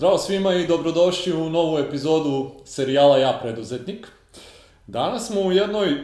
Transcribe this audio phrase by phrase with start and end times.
[0.00, 4.08] Zdravo svima i dobrodošli u novu epizodu serijala Ja preduzetnik.
[4.86, 5.98] Danas smo u jednoj, e,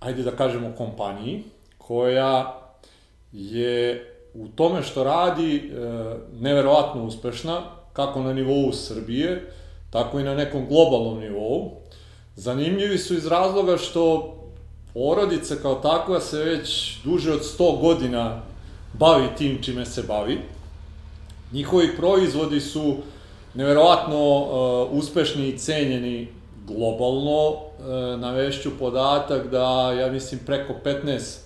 [0.00, 1.42] ajde da kažemo, kompaniji
[1.78, 2.62] koja
[3.32, 5.62] je u tome što radi e,
[6.40, 7.62] neverovatno uspešna,
[7.92, 9.52] kako na nivou Srbije,
[9.90, 11.70] tako i na nekom globalnom nivou.
[12.36, 14.34] Zanimljivi su iz razloga što
[14.94, 18.42] porodica kao takva se već duže od 100 godina
[18.92, 20.38] bavi tim čime se bavi.
[21.52, 22.96] Njihovi proizvodi su
[23.54, 26.28] neverovatno uh, uspešni i cenjeni
[26.66, 27.48] globalno.
[27.48, 31.38] Uh, navešću podatak da, ja mislim, preko 15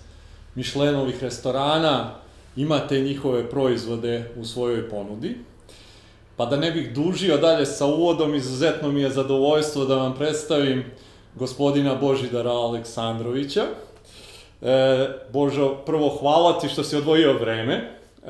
[0.55, 2.13] Mišlenovih restorana
[2.55, 5.37] imate njihove proizvode u svojoj ponudi.
[6.37, 10.85] Pa da ne bih dužio dalje sa uvodom, izuzetno mi je zadovoljstvo da vam predstavim
[11.35, 13.63] gospodina Božidara Aleksandrovića.
[14.61, 17.96] E, Božo, prvo hvala ti što si odvojio vreme.
[18.27, 18.29] E,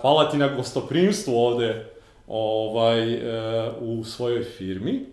[0.00, 1.86] hvala ti na gostoprimstvu ovde
[2.26, 4.92] ovaj, e, u svojoj firmi.
[4.94, 5.06] E,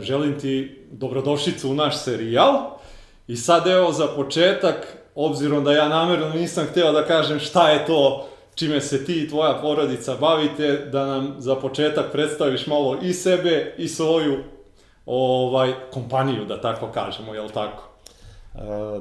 [0.00, 2.78] želim ti dobrodošlicu u naš serijal.
[3.26, 7.86] I sad evo za početak, obzirom da ja namerno nisam hteo da kažem šta je
[7.86, 13.12] to čime se ti i tvoja porodica bavite, da nam za početak predstaviš malo i
[13.12, 14.38] sebe i svoju
[15.06, 17.91] ovaj kompaniju, da tako kažemo, je li tako?
[18.54, 18.58] E,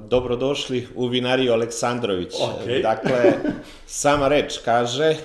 [0.08, 2.34] dobrodošli u vinariju Aleksandrović.
[2.34, 2.82] Okay.
[2.82, 3.34] Dakle,
[3.88, 5.16] sama reč kaže,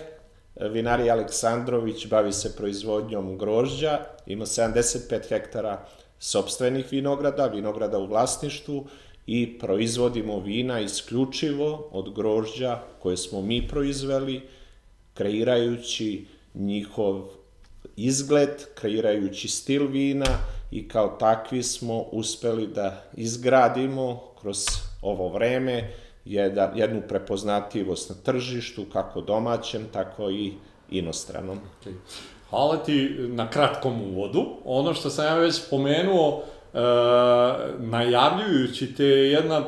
[0.61, 5.87] vinarija Aleksandrović bavi se proizvodnjom grožđa, ima 75 hektara
[6.19, 8.87] sobstvenih vinograda, vinograda u vlasništvu
[9.27, 14.43] i proizvodimo vina isključivo od grožđa koje smo mi proizveli,
[15.15, 17.23] kreirajući njihov
[17.97, 20.39] izgled, kreirajući stil vina
[20.71, 24.65] i kao takvi smo uspeli da izgradimo kroz
[25.03, 25.93] ovo vreme
[26.75, 30.53] jednu prepoznatljivost na tržištu, kako domaćem, tako i
[30.91, 31.59] inostranom.
[31.59, 31.93] Okay.
[32.51, 34.47] Hvala ti na kratkom uvodu.
[34.65, 36.43] Ono što sam ja već pomenuo,
[36.75, 36.79] e,
[37.79, 39.63] najavljujući te jedna e,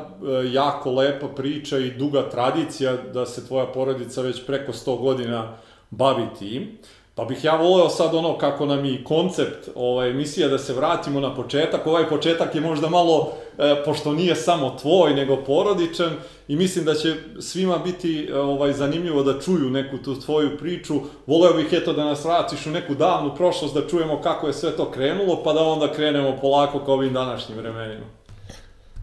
[0.51, 5.57] jako lepa priča i duga tradicija da se tvoja porodica već preko 100 godina
[5.89, 6.77] bavi tim.
[7.19, 11.19] Pa bih ja voleo sad ono kako nam i koncept ovaj, emisija da se vratimo
[11.19, 11.87] na početak.
[11.87, 16.11] Ovaj početak je možda malo, e, pošto nije samo tvoj, nego porodičan
[16.47, 20.93] i mislim da će svima biti ovaj zanimljivo da čuju neku tu tvoju priču.
[21.27, 24.71] Voleo bih eto da nas vratiš u neku davnu prošlost da čujemo kako je sve
[24.71, 28.05] to krenulo, pa da onda krenemo polako kao ovim današnjim vremenima.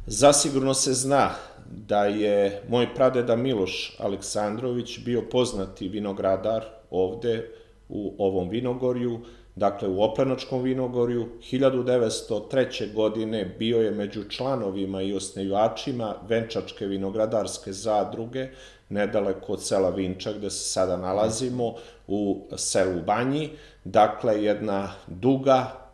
[0.06, 1.30] Zasigurno se zna
[1.70, 9.20] da je moj pradeda Miloš Aleksandrović bio poznati vinogradar ovde u ovom vinogorju,
[9.54, 11.28] dakle u Oplenočkom vinogorju.
[11.52, 12.94] 1903.
[12.94, 18.48] godine bio je među članovima i osnivačima Venčačke vinogradarske zadruge,
[18.88, 21.74] nedaleko od sela Vinča gde se sada nalazimo,
[22.06, 23.50] u selu Banji.
[23.84, 25.86] Dakle, jedna duga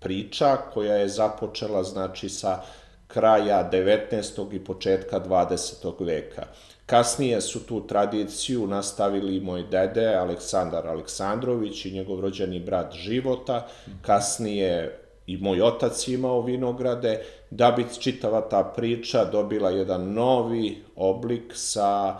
[0.00, 2.62] priča koja je započela znači sa
[3.06, 4.54] kraja 19.
[4.54, 6.04] i početka 20.
[6.04, 6.46] veka.
[6.90, 13.66] Kasnije su tu tradiciju nastavili moj dede Aleksandar Aleksandrović i njegov rođeni brat Života,
[14.02, 21.52] kasnije i moj otac imao vinograde, da bi čitava ta priča dobila jedan novi oblik
[21.54, 22.18] sa,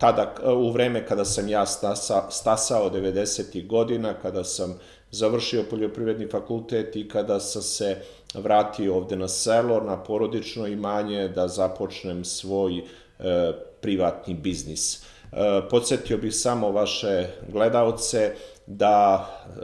[0.00, 3.66] tada, u vreme kada sam ja stasa, stasao 90.
[3.66, 4.78] godina, kada sam
[5.10, 7.96] završio poljoprivredni fakultet i kada sam se
[8.34, 12.78] vratio ovde na selo, na porodično imanje, da započnem svoj
[13.18, 15.02] e, privatni biznis.
[15.32, 18.34] E, podsjetio bih samo vaše gledalce
[18.66, 19.60] da e,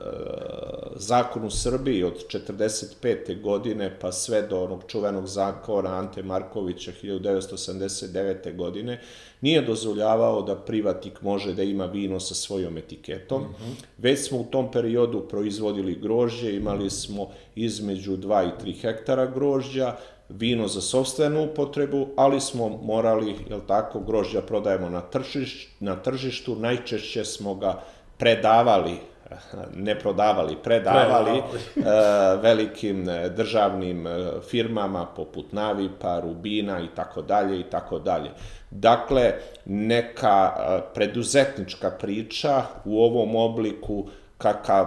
[0.96, 3.42] zakon u Srbiji od 45.
[3.42, 8.56] godine pa sve do onog čuvenog zakona Ante Markovića 1979.
[8.56, 9.00] godine
[9.40, 13.42] nije dozvoljavao da privatnik može da ima vino sa svojom etiketom.
[13.42, 13.74] Mm -hmm.
[13.98, 19.96] Već smo u tom periodu proizvodili grožđe, imali smo između 2 i 3 hektara grožđa,
[20.28, 26.56] vino za sobstvenu upotrebu, ali smo morali, jel tako, grožđa prodajemo na, tržiš, na tržištu,
[26.56, 27.80] najčešće smo ga
[28.18, 28.98] predavali,
[29.86, 31.84] ne prodavali, predavali, uh,
[32.42, 34.10] velikim e, državnim e,
[34.50, 38.30] firmama poput Navipa, Rubina i tako dalje i tako dalje.
[38.70, 39.32] Dakle,
[39.64, 40.52] neka
[40.94, 44.08] preduzetnička priča u ovom obliku
[44.38, 44.86] kakav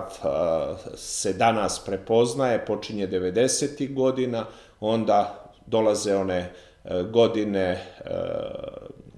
[0.96, 3.94] se danas prepoznaje, počinje 90.
[3.94, 4.46] godina,
[4.82, 7.82] onda dolaze one e, godine e,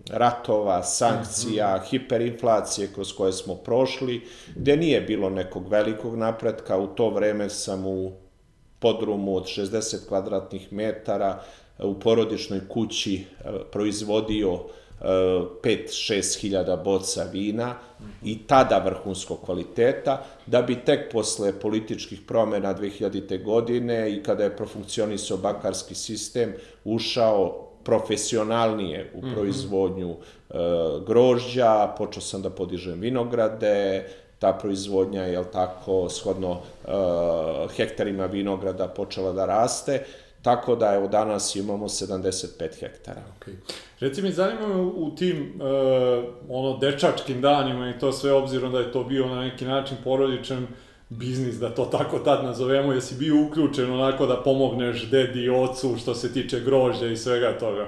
[0.09, 1.85] ratova, sankcija, mhm.
[1.85, 4.21] hiperinflacije kroz koje smo prošli,
[4.55, 6.77] gde nije bilo nekog velikog napretka.
[6.77, 8.11] U to vreme sam u
[8.79, 11.41] podrumu od 60 kvadratnih metara
[11.79, 14.59] u porodičnoj kući e, proizvodio
[15.03, 17.75] 5-6 hiljada boca vina
[18.23, 23.43] i tada vrhunskog kvaliteta, da bi tek posle političkih promena 2000.
[23.43, 26.53] godine i kada je profunkcionisao bakarski sistem,
[26.83, 30.17] ušao profesionalnije u proizvodnju mm
[30.49, 30.99] -hmm.
[30.99, 34.07] e, grožđa, počeo sam da podižem vinograde,
[34.39, 36.89] ta proizvodnja je, tako, shodno e,
[37.75, 40.05] hektarima vinograda počela da raste,
[40.43, 43.21] tako da evo danas imamo 75 hektara.
[43.39, 43.53] Okay.
[43.99, 48.79] Reci mi, zanima me u tim uh, ono dečačkim danima i to sve obzirom da
[48.79, 50.67] je to bio na neki način porodičan
[51.09, 55.95] biznis, da to tako tad nazovemo, jesi bio uključen onako da pomogneš dedi i ocu
[56.01, 57.87] što se tiče grožđa i svega toga?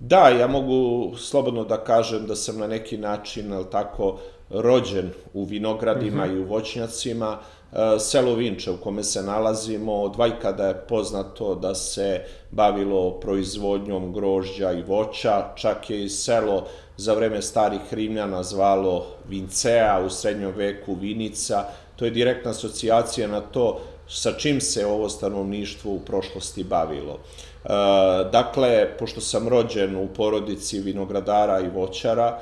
[0.00, 4.18] Da, ja mogu slobodno da kažem da sam na neki način, ali tako,
[4.52, 6.36] rođen u vinogradima mm -hmm.
[6.36, 7.38] i u voćnjacima.
[7.72, 12.20] E, selo Vinče u kome se nalazimo, od vajkada je poznato da se
[12.50, 16.66] bavilo proizvodnjom grožđa i voća, čak je i selo
[16.96, 21.64] za vreme starih Rimljana zvalo Vincea, u srednjom veku Vinica,
[21.96, 27.18] to je direktna asocijacija na to sa čim se ovo stanovništvo u prošlosti bavilo.
[27.64, 27.68] E,
[28.32, 32.38] dakle, pošto sam rođen u porodici vinogradara i voćara,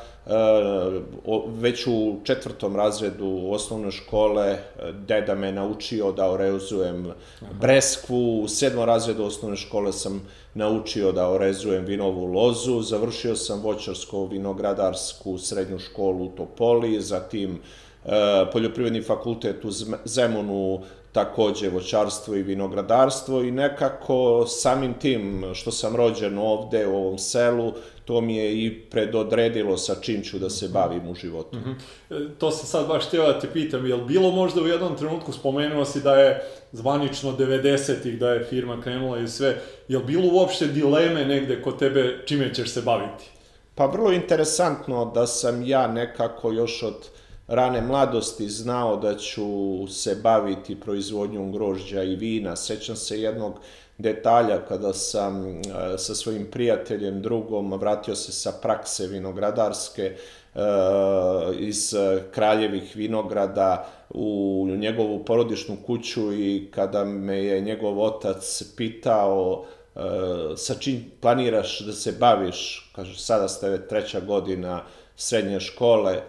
[1.46, 4.58] već u četvrtom razredu osnovne škole e,
[4.92, 7.12] deda me naučio da orezujem
[7.60, 10.22] breskvu, u sedmom razredu osnovne škole sam
[10.54, 17.60] naučio da orezujem vinovu lozu, završio sam voćarsko-vinogradarsku srednju školu u Topoli, zatim
[18.52, 19.70] poljoprivredni fakultet u
[20.04, 20.80] Zemunu,
[21.12, 27.72] takođe voćarstvo i vinogradarstvo i nekako samim tim što sam rođen ovde u ovom selu,
[28.10, 31.56] to mi je i predodredilo sa čim ću da se bavim u životu.
[31.56, 32.28] Mm -hmm.
[32.38, 35.32] To sam sad baš htio da te pitam, je li bilo možda u jednom trenutku,
[35.32, 36.42] spomenuo si da je
[36.72, 41.78] zvanično 90-ih, da je firma krenula i sve, je li bilo uopšte dileme negde kod
[41.78, 43.24] tebe čime ćeš se baviti?
[43.74, 47.08] Pa vrlo interesantno da sam ja nekako još od
[47.48, 49.46] rane mladosti znao da ću
[49.88, 52.56] se baviti proizvodnjom grožđa i vina.
[52.56, 53.60] Sećam se jednog
[54.02, 55.62] detalja kada sam e,
[55.98, 60.16] sa svojim prijateljem, drugom, vratio se sa prakse vinogradarske e,
[61.58, 61.94] iz
[62.30, 70.00] kraljevih vinograda u njegovu porodičnu kuću i kada me je njegov otac pitao e,
[70.56, 74.82] sa čim planiraš da se baviš, kaže sada ste treća godina
[75.16, 76.20] srednje škole,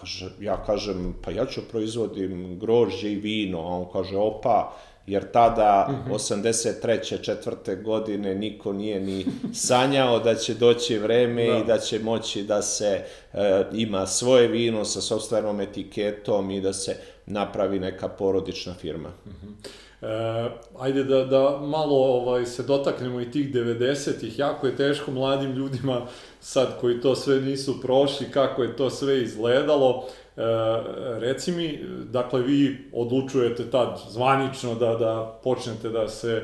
[0.00, 4.72] Kaže, ja kažem, pa ja ću proizvodim grožđe i vino, a on kaže, opa,
[5.10, 6.14] jer tada, mm -hmm.
[6.14, 7.22] 83.
[7.22, 9.26] četvrte godine, niko nije ni
[9.66, 11.56] sanjao da će doći vreme da.
[11.58, 16.72] i da će moći da se e, ima svoje vino sa sobstvenom etiketom i da
[16.72, 16.96] se
[17.26, 19.08] napravi neka porodična firma.
[19.08, 19.68] Mm -hmm.
[20.02, 25.52] E, ajde da, da malo ovaj, se dotaknemo i tih 90-ih, jako je teško mladim
[25.52, 26.06] ljudima
[26.40, 30.08] sad koji to sve nisu prošli, kako je to sve izgledalo.
[30.40, 36.42] E, reci mi, dakle, vi odlučujete tad zvanično da, da počnete da se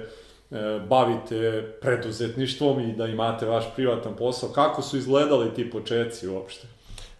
[0.50, 4.48] e, bavite preduzetništvom i da imate vaš privatan posao.
[4.48, 6.66] Kako su izgledali ti početci uopšte?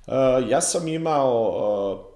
[0.06, 0.12] E,
[0.48, 2.12] ja sam imao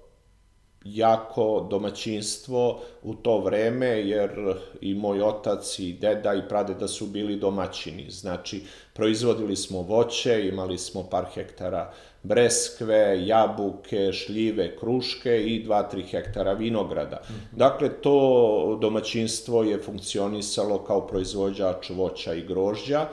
[0.83, 7.35] jako domaćinstvo u to vreme, jer i moj otac i deda i pradeda su bili
[7.35, 8.11] domaćini.
[8.11, 16.53] Znači, proizvodili smo voće, imali smo par hektara breskve, jabuke, šljive, kruške i 2-3 hektara
[16.53, 17.21] vinograda.
[17.51, 23.07] Dakle, to domaćinstvo je funkcionisalo kao proizvođač voća i grožđa.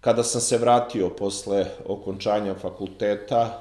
[0.00, 3.60] Kada sam se vratio posle okončanja fakulteta,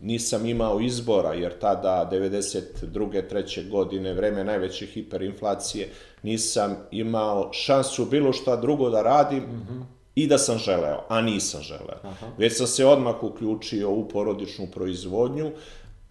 [0.00, 3.28] nisam imao izbora, jer tada, 92.
[3.28, 5.88] treće godine, vreme najveće hiperinflacije,
[6.22, 9.93] nisam imao šansu bilo šta drugo da radim mm -hmm.
[10.14, 11.98] I da sam želeo, a nisam želeo.
[12.02, 12.26] Aha.
[12.38, 15.50] Već sam se odmah uključio u porodičnu proizvodnju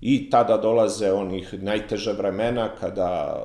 [0.02, 3.44] i tada dolaze onih najteže vremena kada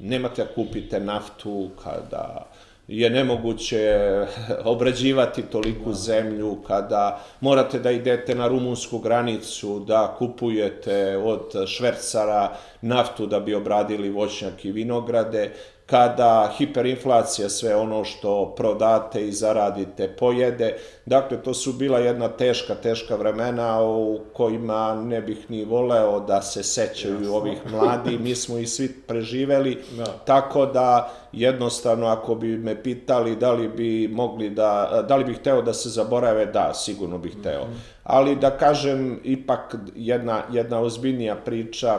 [0.00, 2.46] nemate da kupite naftu, kada
[2.88, 4.00] je nemoguće
[4.64, 13.26] obrađivati toliku zemlju, kada morate da idete na rumunsku granicu, da kupujete od švercara naftu
[13.26, 15.52] da bi obradili voćnjak i vinograde,
[15.90, 20.76] kada hiperinflacija sve ono što prodate i zaradite pojede.
[21.06, 26.42] Dakle, to su bila jedna teška, teška vremena u kojima ne bih ni voleo da
[26.42, 27.34] se sećaju Jasno.
[27.34, 28.18] ovih mladi.
[28.18, 30.04] Mi smo i svi preživeli, da.
[30.04, 35.38] tako da jednostavno ako bi me pitali da li bi mogli da, da li bih
[35.38, 37.64] hteo da se zaborave, da, sigurno bih hteo.
[37.64, 41.98] Mm -hmm ali da kažem, ipak jedna, jedna ozbiljnija priča,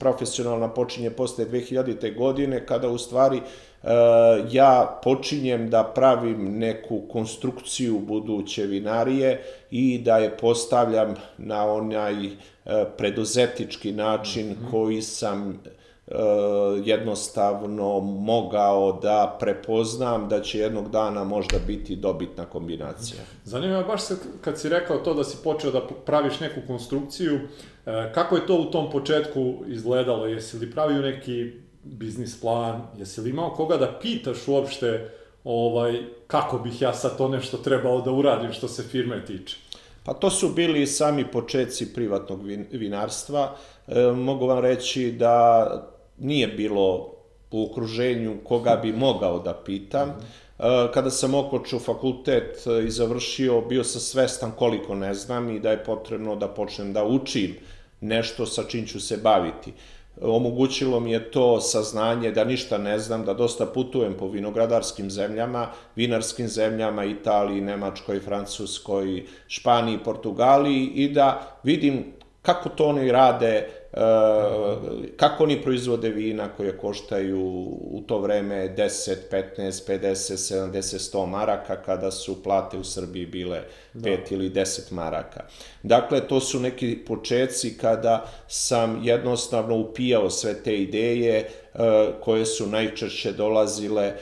[0.00, 2.16] profesionalna počinje posle 2000.
[2.16, 3.42] godine, kada u stvari e,
[4.50, 12.32] ja počinjem da pravim neku konstrukciju buduće vinarije i da je postavljam na onaj e,
[12.96, 14.70] preduzetički način mm -hmm.
[14.70, 15.62] koji sam
[16.84, 23.20] jednostavno mogao da prepoznam da će jednog dana možda biti dobitna kombinacija.
[23.44, 27.40] Zanima me baš se kad si rekao to da si počeo da praviš neku konstrukciju,
[27.86, 30.26] e, kako je to u tom početku izgledalo?
[30.26, 31.52] Jesi li pravio neki
[31.84, 32.82] biznis plan?
[32.98, 35.10] Jesi li imao koga da pitaš uopšte
[35.44, 39.56] ovaj, kako bih ja sad to nešto trebao da uradim što se firme tiče?
[40.04, 42.40] Pa to su bili sami početci privatnog
[42.70, 43.56] vinarstva.
[43.86, 45.91] E, mogu vam reći da
[46.22, 47.14] nije bilo
[47.50, 50.08] u okruženju koga bi mogao da pitam.
[50.08, 50.26] Mhm.
[50.58, 55.70] E, kada sam okočio fakultet i završio, bio sam svestan koliko ne znam i da
[55.70, 57.56] je potrebno da počnem da učim
[58.00, 59.72] nešto sa čim ću se baviti.
[60.20, 65.68] Omogućilo mi je to saznanje da ništa ne znam, da dosta putujem po vinogradarskim zemljama,
[65.96, 73.68] vinarskim zemljama, Italiji, Nemačkoj, Francuskoj, Španiji, Portugaliji i da vidim kako to oni rade,
[75.16, 77.40] kako oni proizvode vina koje koštaju
[77.90, 83.62] u to vreme 10, 15, 50, 70, 100 maraka kada su plate u Srbiji bile
[83.94, 84.34] 5 da.
[84.34, 85.44] ili 10 maraka.
[85.82, 91.48] Dakle, to su neki početci kada sam jednostavno upijao sve te ideje e,
[92.20, 94.14] koje su najčešće dolazile e,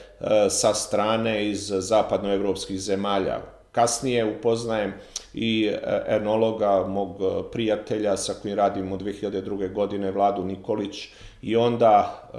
[0.49, 3.39] sa strane iz zapadnoevropskih zemalja.
[3.71, 4.93] Kasnije upoznajem
[5.33, 9.73] i e, enologa, mog e, prijatelja sa kojim radim od 2002.
[9.73, 11.09] godine, Vladu Nikolić,
[11.41, 12.37] i onda e,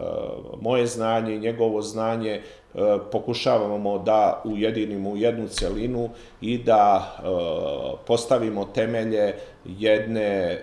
[0.61, 2.41] moje znanje i njegovo znanje
[3.13, 7.17] pokušavamo da ujedinimo u jednu celinu i da
[8.07, 9.35] postavimo temelje
[9.65, 10.63] jedne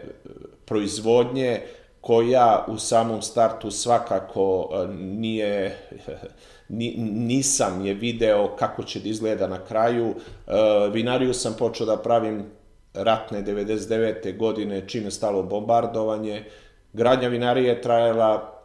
[0.65, 1.62] proizvodnje
[2.01, 4.69] koja u samom startu svakako
[5.00, 5.77] nije
[6.69, 10.13] ni, nisam je video kako će da izgleda na kraju.
[10.47, 10.53] E,
[10.91, 12.45] vinariju sam počeo da pravim
[12.93, 14.38] ratne 99.
[14.38, 16.45] godine, čim je stalo bombardovanje.
[16.93, 18.55] Gradnja vinarije je trajala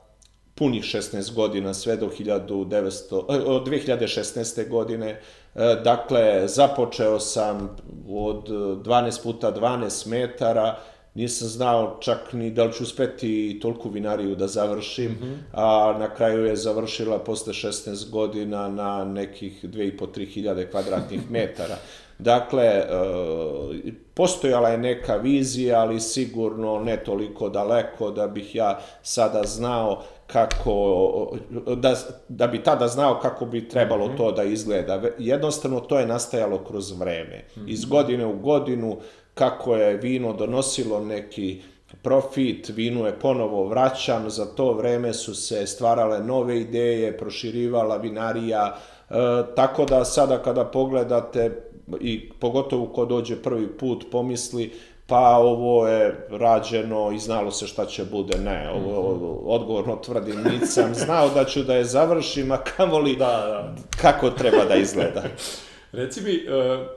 [0.55, 4.69] punih 16 godina, sve do 1900, od 2016.
[4.69, 5.21] godine.
[5.55, 7.77] E, dakle, započeo sam
[8.09, 10.79] od 12 puta 12 metara,
[11.15, 15.37] nisam znao čak ni da li ću uspeti tolku vinariju da završim, mm -hmm.
[15.53, 21.77] a na kraju je završila posle 16 godina na nekih 2,5-3 hiljade kvadratnih metara.
[22.19, 23.77] Dakle, uh,
[24.15, 31.37] postojala je neka vizija, ali sigurno ne toliko daleko da bih ja sada znao kako,
[31.77, 31.95] da,
[32.29, 34.17] da bi tada znao kako bi trebalo mm -hmm.
[34.17, 35.03] to da izgleda.
[35.19, 37.45] Jednostavno to je nastajalo kroz vreme.
[37.57, 37.71] Mm -hmm.
[37.71, 38.99] Iz godine u godinu
[39.35, 41.63] kako je vino donosilo neki
[42.03, 48.77] profit, vino je ponovo vraćan, za to vreme su se stvarale nove ideje, proširivala vinarija,
[49.11, 49.15] e,
[49.57, 51.63] tako da sada kada pogledate
[52.01, 54.73] i pogotovo ko dođe prvi put pomisli
[55.07, 58.39] pa ovo je rađeno i znalo se šta će bude.
[58.39, 59.25] Ne, ovo, mhm.
[59.47, 63.75] odgovorno tvrdim, nisam znao da ću da je završim, a kamoli da, da.
[64.03, 65.23] kako treba da izgleda.
[65.95, 66.41] Reci mi, e,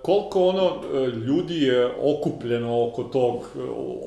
[0.02, 3.60] koliko ono e, ljudi je okupljeno oko tog, e,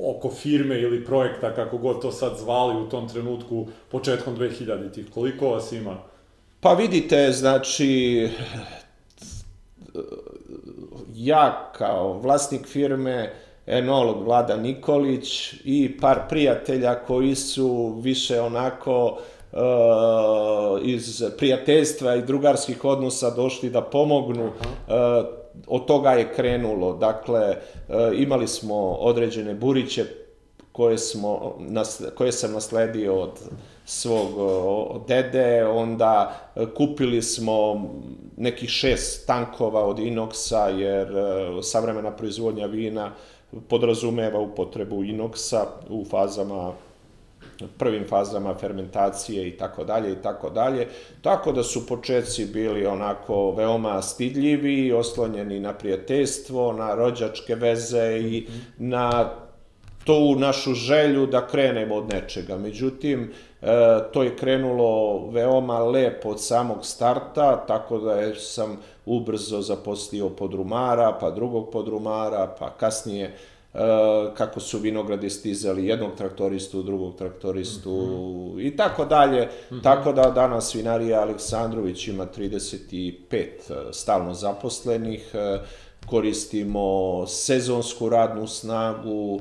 [0.03, 5.49] oko firme ili projekta, kako god to sad zvali u tom trenutku, početkom 2000-ih, koliko
[5.49, 5.97] vas ima?
[6.59, 8.29] Pa vidite, znači,
[11.13, 13.33] ja kao vlasnik firme,
[13.65, 19.19] enolog Vlada Nikolić i par prijatelja koji su više onako
[20.83, 24.45] iz prijateljstva i drugarskih odnosa došli da pomognu.
[24.45, 24.53] Uh,
[25.67, 26.93] od toga je krenulo.
[26.93, 30.05] Dakle, uh, imali smo određene buriće
[30.71, 33.31] koje, smo, nas, koje sam nasledio od
[33.85, 34.37] svog
[34.95, 36.35] od dede, onda
[36.77, 37.85] kupili smo
[38.37, 41.07] nekih šest tankova od inoksa, jer
[41.63, 43.11] savremena proizvodnja vina
[43.67, 46.73] podrazumeva upotrebu inoksa u fazama
[47.77, 50.87] prvim fazama fermentacije i tako dalje i tako dalje.
[51.21, 58.47] Tako da su početci bili onako veoma stidljivi, oslonjeni na prijateljstvo, na rođačke veze i
[58.77, 59.29] na
[60.03, 62.57] tu našu želju da krenemo od nečega.
[62.57, 63.67] Međutim, e,
[64.13, 71.17] to je krenulo veoma lepo od samog starta, tako da je sam ubrzo zaposlio podrumara,
[71.19, 73.50] pa drugog podrumara, pa kasnije E,
[74.37, 78.67] kako su vinogradi stizali jednog traktoristu, drugog traktoristu mm -hmm.
[78.67, 79.45] i tako dalje.
[79.45, 79.83] Mm -hmm.
[79.83, 83.49] Tako da danas vinarija Aleksandrović ima 35 e,
[83.91, 85.59] stalno zaposlenih, e,
[86.05, 89.39] koristimo sezonsku radnu snagu,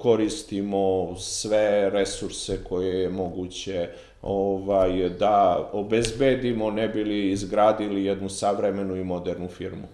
[0.00, 3.88] koristimo sve resurse koje je moguće
[4.22, 9.88] ovaj, da obezbedimo, ne bili izgradili jednu savremenu i modernu firmu.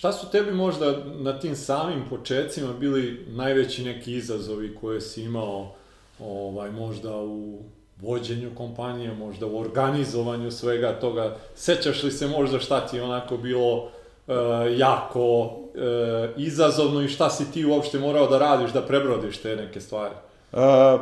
[0.00, 5.74] Šta su tebi možda na tim samim početcima bili najveći neki izazovi koje si imao
[6.20, 7.58] ovaj, možda u
[8.00, 11.36] vođenju kompanije, možda u organizovanju svega toga?
[11.54, 13.88] Sećaš li se možda šta ti je onako bilo
[14.28, 14.32] e,
[14.76, 19.80] jako e, izazovno i šta si ti uopšte morao da radiš, da prebrodiš te neke
[19.80, 20.14] stvari?
[20.52, 20.58] Uh,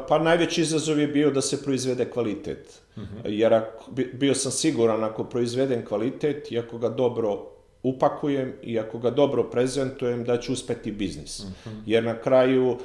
[0.09, 2.81] pa najveći izazov je bio da se proizvede kvalitet.
[2.97, 3.29] Uh -huh.
[3.29, 8.99] Jer ako, bio sam siguran ako proizvedem kvalitet i ako ga dobro upakujem i ako
[8.99, 11.41] ga dobro prezentujem da će uspeti biznis.
[11.41, 11.83] Uh -huh.
[11.87, 12.79] Jer na kraju uh,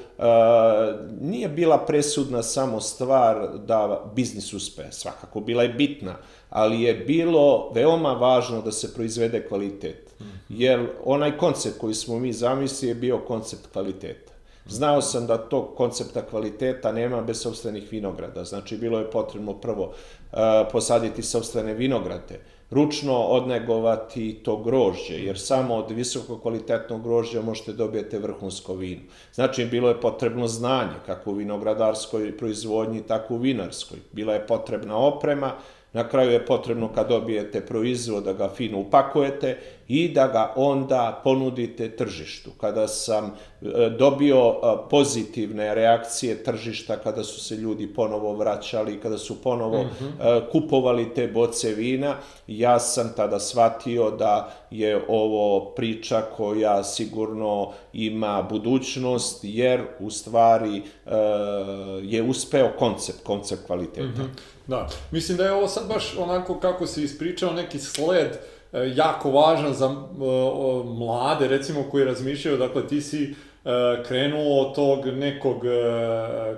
[1.22, 6.16] nije bila presudna samo stvar da biznis uspe, svakako bila je bitna,
[6.50, 10.14] ali je bilo veoma važno da se proizvede kvalitet.
[10.20, 10.32] Uh -huh.
[10.50, 14.34] Jer onaj koncept koji smo mi zamislili je bio koncept kvaliteta.
[14.68, 19.84] Znao sam da tog koncepta kvaliteta nema bez sobstvenih vinograda, znači bilo je potrebno prvo
[19.84, 20.40] uh,
[20.72, 22.40] posaditi sobstvene vinograde,
[22.74, 29.01] ručno odnegovati to grožđe, jer samo od visoko kvalitetnog grožđa možete dobijete vrhunsko vino.
[29.34, 33.98] Znači, bilo je potrebno znanje, kako u vinogradarskoj proizvodnji, tako u vinarskoj.
[34.12, 35.51] Bila je potrebna oprema,
[35.94, 41.22] Na kraju je potrebno kad dobijete proizvod da ga fino upakujete i da ga onda
[41.24, 42.52] ponudite tržištu.
[42.62, 49.18] Kada sam e, dobio e, pozitivne reakcije tržišta, kada su se ljudi ponovo vraćali, kada
[49.18, 50.42] su ponovo mm -hmm.
[50.52, 52.16] kupovali te boce vina,
[52.48, 60.82] ja sam tada shvatio da je ovo priča koja sigurno ima budućnost, jer u stvari
[62.02, 64.08] je uspeo koncept, koncept kvaliteta.
[64.08, 64.54] Mm -hmm.
[64.68, 68.40] Da, mislim da je ovo sad baš onako kako si ispričao neki sled e,
[68.96, 69.94] jako važan za e,
[70.86, 73.34] mlade, recimo, koji razmišljaju, dakle, ti si e,
[74.08, 75.62] krenuo od tog nekog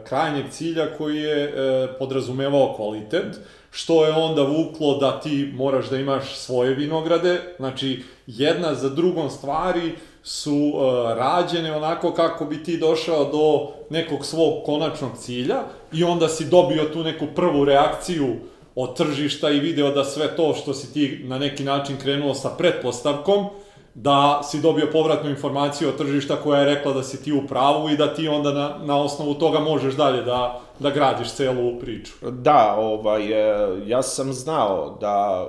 [0.08, 1.54] krajnjeg cilja koji je
[2.00, 3.40] podrazumevao kvalitet,
[3.72, 9.30] što je onda vuklo da ti moraš da imaš svoje vinograde, znači jedna za drugom
[9.30, 9.92] stvari
[10.26, 10.84] su uh,
[11.18, 16.84] rađene onako kako bi ti došao do nekog svog konačnog cilja i onda si dobio
[16.84, 18.36] tu neku prvu reakciju
[18.76, 22.50] od tržišta i video da sve to što si ti na neki način krenuo sa
[22.50, 23.46] pretpostavkom,
[23.94, 27.90] da si dobio povratnu informaciju od tržišta koja je rekla da si ti u pravu
[27.90, 32.14] i da ti onda na, na osnovu toga možeš dalje da, da gradiš celu priču.
[32.32, 35.48] Da, ovaj, e, ja sam znao da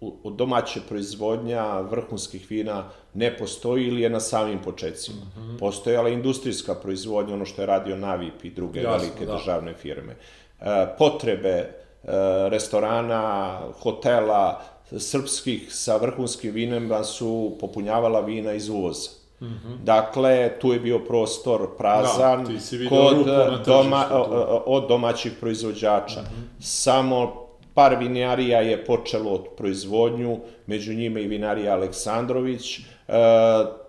[0.00, 2.84] u domaće proizvodnja vrhunskih vina
[3.14, 5.16] ne postoji ili je na samim početcima.
[5.16, 5.58] Mm -hmm.
[5.58, 9.32] Postojala industrijska proizvodnja, ono što je radio Navip i druge Jasno, velike da.
[9.32, 10.16] državne firme.
[10.60, 11.79] E, potrebe
[12.50, 14.62] restorana, hotela,
[14.98, 19.10] srpskih sa vrhunskim vinima su popunjavala vina iz uvoza.
[19.40, 19.76] Mm -hmm.
[19.84, 23.26] Dakle, tu je bio prostor prazan da, kod
[23.66, 24.06] doma,
[24.66, 26.20] od domaćih proizvođača.
[26.20, 26.62] Mm -hmm.
[26.62, 32.82] Samo par vinarija je počelo od proizvodnju, među njima i vinarija Aleksandrović, e,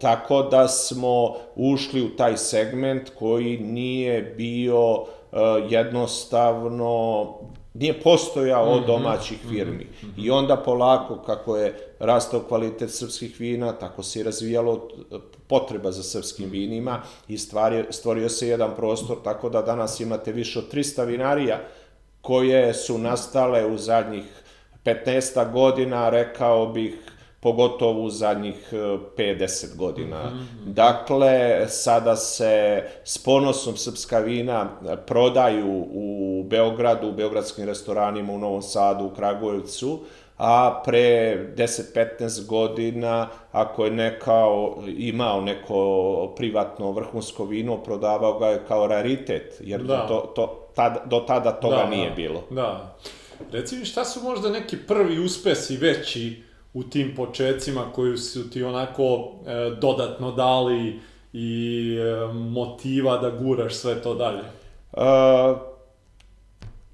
[0.01, 5.37] tako da smo ušli u taj segment koji nije bio e,
[5.69, 7.27] jednostavno
[7.73, 9.87] nije postojao od mhm, domaćih mhm, firmi.
[10.03, 10.11] Mhm.
[10.17, 14.87] I onda polako, kako je rastao kvalitet srpskih vina, tako se i razvijalo
[15.47, 20.59] potreba za srpskim vinima i stvario, stvorio se jedan prostor, tako da danas imate više
[20.59, 21.59] od 300 vinarija
[22.21, 24.23] koje su nastale u zadnjih
[24.85, 26.95] 15 godina, rekao bih,
[27.41, 30.23] pogotovo u zadnjih 50 e, godina.
[30.23, 30.73] Mm -hmm.
[30.73, 34.69] Dakle, sada se s ponosom srpska vina
[35.07, 39.99] prodaju u Beogradu, u beogradskim restoranima, u Novom Sadu, u Kragujevcu,
[40.37, 48.61] a pre 10-15 godina, ako je nekao, imao neko privatno vrhunsko vino, prodavao ga je
[48.67, 50.07] kao raritet, jer da.
[50.07, 52.43] to, to, tad, do tada toga da, nije da, bilo.
[52.49, 52.95] Da.
[53.51, 58.63] Reci mi šta su možda neki prvi uspesi veći u tim početcima koji su ti
[58.63, 60.99] onako e, dodatno dali
[61.33, 64.43] i e, motiva da guraš sve to dalje?
[64.91, 65.01] Uh,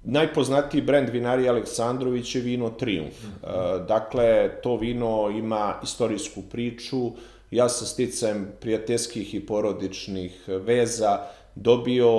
[0.04, 3.24] najpoznatiji brend vinari Aleksandrović je vino Triumf.
[3.24, 3.80] Mm -hmm.
[3.80, 7.12] uh, dakle, to vino ima istorijsku priču.
[7.52, 11.20] Ja sa sticajem prijateljskih i porodičnih veza
[11.56, 12.12] dobio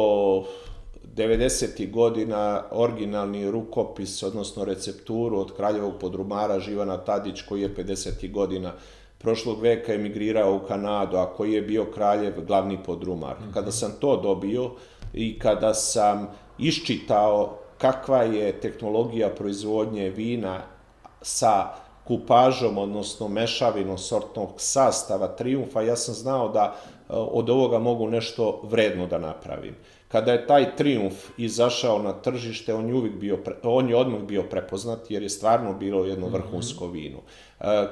[1.14, 1.90] 90.
[1.90, 8.32] godina originalni rukopis, odnosno recepturu od kraljevog podrumara Živana Tadić, koji je 50.
[8.32, 8.72] godina
[9.18, 13.36] prošlog veka emigrirao u Kanadu, a koji je bio kraljev glavni podrumar.
[13.36, 13.54] -hmm.
[13.54, 14.70] Kada sam to dobio
[15.14, 20.60] i kada sam iščitao kakva je tehnologija proizvodnje vina
[21.22, 21.68] sa
[22.04, 26.76] kupažom, odnosno mešavinom sortnog sastava Triumfa, ja sam znao da
[27.08, 29.76] od ovoga mogu nešto vredno da napravim.
[30.08, 34.42] Kada je taj Triumf izašao na tržište, on je, uvijek bio, on je odmah bio
[34.42, 36.34] prepoznat jer je stvarno bilo jedno mhm.
[36.34, 37.18] vrhunsko vino.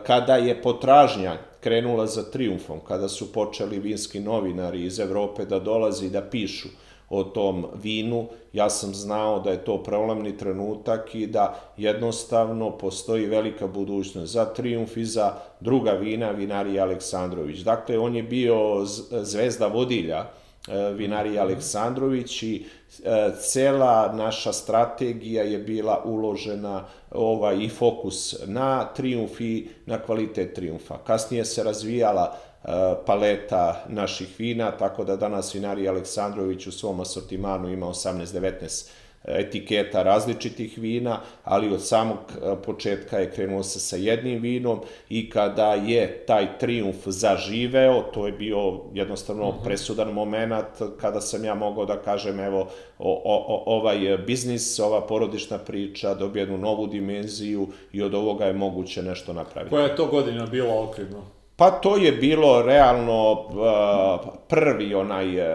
[0.07, 6.11] Kada je potražnja krenula za Triumfom, kada su počeli vinski novinari iz Evrope da dolazi
[6.11, 6.69] da pišu
[7.11, 13.27] o tom vinu, ja sam znao da je to prelomni trenutak i da jednostavno postoji
[13.27, 17.59] velika budućnost za Triumf i za druga vina, vinarija Aleksandrović.
[17.59, 18.85] Dakle, on je bio
[19.23, 20.27] zvezda vodilja
[20.69, 21.53] e, vinarija mhm.
[21.53, 22.65] Aleksandrović i
[23.05, 30.55] e, cela naša strategija je bila uložena ovaj, i fokus na Triumf i na kvalitet
[30.55, 30.99] Triumfa.
[31.07, 32.39] Kasnije se razvijala
[33.07, 38.89] paleta naših vina, tako da danas vinari Aleksandrović u svom asortimanu ima 18-19
[39.27, 42.19] etiketa različitih vina, ali od samog
[42.65, 48.33] početka je krenuo se sa jednim vinom i kada je taj triumf zaživeo, to je
[48.33, 49.65] bio jednostavno mhm.
[49.65, 50.67] presudan moment
[51.01, 56.43] kada sam ja mogao da kažem evo o, o, ovaj biznis, ova porodična priča dobije
[56.43, 59.71] jednu novu dimenziju i od ovoga je moguće nešto napraviti.
[59.71, 61.37] Koja je to godina bila okvirno?
[61.57, 65.47] Pa to je bilo realno uh, prvi onaj uh,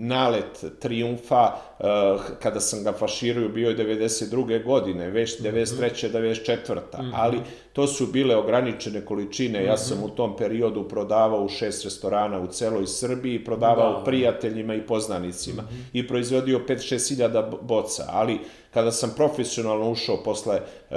[0.00, 4.64] nalet triumfa, uh, kada sam ga faširao, bio je 92.
[4.64, 6.10] godine, već 93.
[6.12, 6.74] 94.
[6.74, 7.10] Mm -hmm.
[7.14, 7.40] ali
[7.78, 10.06] to su bile ograničene količine, ja sam mhm.
[10.06, 14.04] u tom periodu prodavao u šest restorana u celoj Srbiji, prodavao da.
[14.04, 15.84] prijateljima i poznanicima mm -hmm.
[15.92, 18.38] i proizvodio 5-6 hiljada boca, ali
[18.70, 20.94] kada sam profesionalno ušao posle e,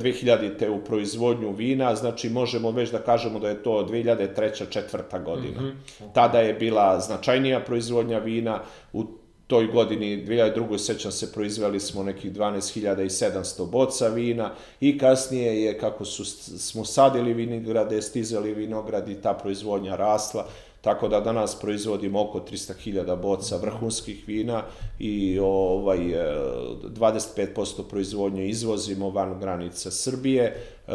[0.00, 4.70] 2000-te u proizvodnju vina, znači možemo već da kažemo da je to 2003.
[4.70, 5.60] četvrta godina.
[5.60, 6.12] Mm -hmm.
[6.14, 8.60] Tada je bila značajnija proizvodnja vina,
[8.92, 9.04] u
[9.48, 10.78] toj godini, 2002.
[10.78, 16.24] sećam se, proizveli smo nekih 12.700 boca vina i kasnije je, kako su,
[16.58, 20.46] smo sadili vinograde, stizali vinogradi, ta proizvodnja rasla,
[20.80, 24.62] tako da danas proizvodimo oko 300.000 boca vrhunskih vina
[24.98, 30.44] i ovaj 25% e, proizvodnje izvozimo van granica Srbije.
[30.44, 30.92] E,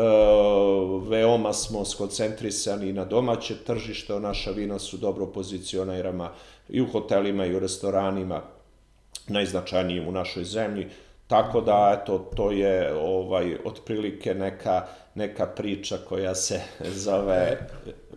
[1.08, 6.30] veoma smo skoncentrisani na domaće tržište, naša vina su dobro pozicionirama
[6.70, 8.42] i u hotelima i u restoranima,
[9.28, 10.88] najznačajnijim u našoj zemlji.
[11.28, 16.62] Tako da, eto, to je ovaj, otprilike neka, neka priča koja se
[17.06, 17.68] zove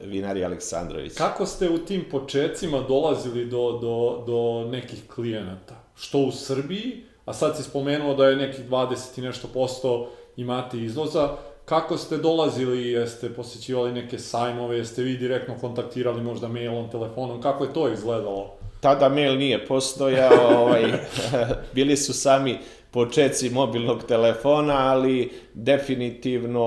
[0.01, 1.15] Vinari Aleksandrović.
[1.15, 5.75] Kako ste u tim početcima dolazili do, do, do nekih klijenata?
[5.97, 10.79] Što u Srbiji, a sad si spomenuo da je nekih 20 i nešto posto imate
[10.79, 17.43] izvoza, kako ste dolazili, jeste posjećivali neke sajmove, jeste vi direktno kontaktirali možda mailom, telefonom,
[17.43, 18.55] kako je to izgledalo?
[18.81, 20.85] Tada mail nije postojao, ovaj,
[21.75, 22.59] bili su sami
[22.97, 26.67] početci mobilnog telefona, ali definitivno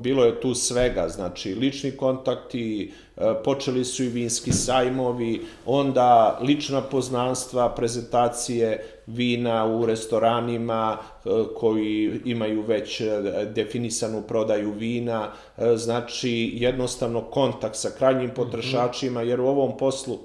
[0.00, 6.80] bilo je tu svega, znači lični kontakti, e, počeli su i vinski sajmovi, onda lična
[6.80, 13.06] poznanstva, prezentacije vina u restoranima e, koji imaju već e,
[13.54, 15.32] definisanu prodaju vina,
[15.74, 20.18] znači jednostavno kontakt sa krajnjim potrošačima, jer u ovom poslu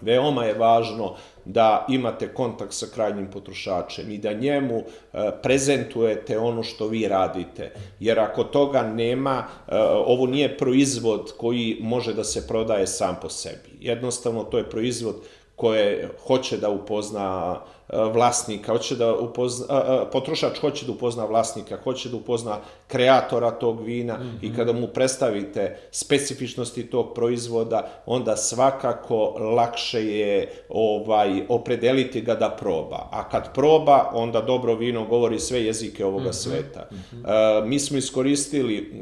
[0.00, 6.62] veoma je važno da imate kontakt sa krajnjim potrošačem i da njemu e, prezentujete ono
[6.62, 7.72] što vi radite.
[8.00, 9.76] Jer ako toga nema, e,
[10.06, 13.70] ovo nije proizvod koji može da se prodaje sam po sebi.
[13.80, 15.16] Jednostavno, to je proizvod
[15.56, 19.66] koje hoće da upozna vlasnika, hoće da upozna,
[20.12, 24.52] potrošač hoće da upozna vlasnika, hoće da upozna kreatora tog vina mm -hmm.
[24.52, 29.24] i kada mu predstavite specifičnosti tog proizvoda, onda svakako
[29.56, 33.08] lakše je ovaj opredeliti ga da proba.
[33.10, 36.32] A kad proba, onda dobro vino govori sve jezike ovoga mm -hmm.
[36.32, 36.88] sveta.
[36.92, 37.66] Mm -hmm.
[37.66, 38.92] mi smo iskoristili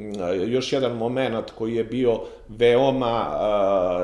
[0.46, 3.30] još jedan moment koji je bio veoma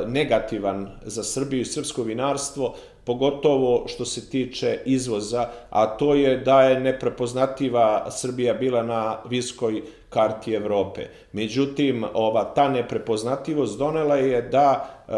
[0.07, 2.75] negativan za Srbiju i srpsko vinarstvo,
[3.09, 9.83] pogotovo što se tiče izvoza, a to je da je neprepoznativa Srbija bila na viskoj
[10.11, 11.07] karti Evrope.
[11.33, 15.13] Međutim, ova ta neprepoznativost donela je da e,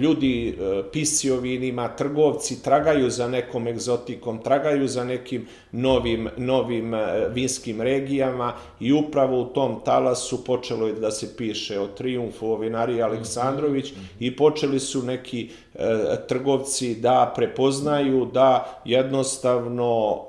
[0.00, 6.94] ljudi e, pisi o vinima, trgovci tragaju za nekom egzotikom, tragaju za nekim novim, novim
[6.94, 12.46] e, vinskim regijama i upravo u tom talasu počelo je da se piše o triumfu
[12.46, 14.06] o vinari Aleksandrović mm -hmm.
[14.18, 15.86] i počeli su neki e,
[16.28, 20.20] trgovci da prepoznaju da jednostavno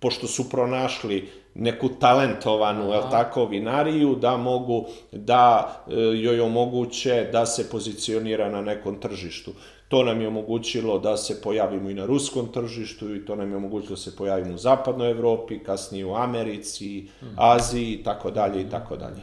[0.00, 7.46] pošto su pronašli neku talentovanu, jel tako, vinariju, da mogu da e, joj omoguće da
[7.46, 9.52] se pozicionira na nekom tržištu.
[9.88, 13.56] To nam je omogućilo da se pojavimo i na ruskom tržištu i to nam je
[13.56, 18.70] omogućilo da se pojavimo u zapadnoj Evropi, kasnije u Americi, Aziji i tako dalje i
[18.70, 19.22] tako dalje.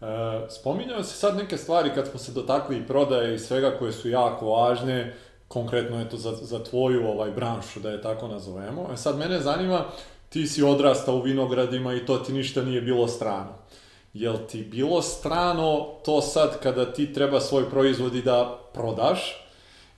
[0.00, 3.92] E, spominjao se sad neke stvari kad smo se dotakli i prodaje i svega koje
[3.92, 5.14] su jako važne,
[5.48, 8.88] konkretno eto za, za tvoju ovaj branšu, da je tako nazovemo.
[8.92, 9.84] E sad mene zanima,
[10.36, 13.52] ti si odrastao u vinogradima i to ti ništa nije bilo strano.
[14.14, 19.42] Jel ti bilo strano to sad kada ti treba svoj proizvod i da prodaš,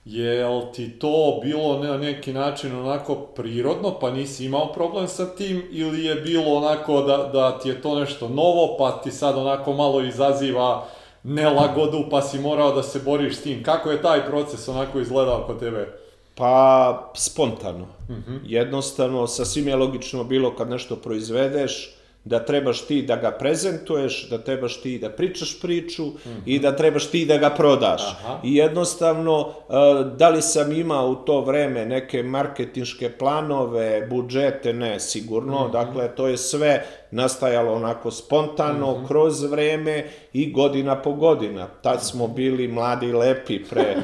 [0.05, 5.63] Jel ti to bilo na neki način onako prirodno, pa nisi imao problem sa tim,
[5.71, 9.73] ili je bilo onako da, da ti je to nešto novo, pa ti sad onako
[9.73, 10.85] malo izaziva
[11.23, 13.63] nelagodu, pa si morao da se boriš s tim.
[13.63, 16.08] Kako je taj proces onako izgledao kod tebe?
[16.39, 17.87] Pa, spontano.
[18.09, 18.39] Uh -huh.
[18.43, 24.37] Jednostavno, sasvim je logično bilo kad nešto proizvedeš, da trebaš ti da ga prezentuješ, da
[24.37, 26.41] trebaš ti da pričaš priču mm -hmm.
[26.45, 28.01] i da trebaš ti da ga prodaš.
[28.01, 28.39] Aha.
[28.43, 29.73] I jednostavno, e,
[30.17, 35.59] da li sam imao u to vreme neke marketinške planove, budžete, ne, sigurno.
[35.59, 35.71] Mm -hmm.
[35.71, 39.07] Dakle, to je sve nastajalo onako spontano, mm -hmm.
[39.07, 41.67] kroz vreme i godina po godina.
[41.81, 43.95] Tad smo bili mladi i lepi pre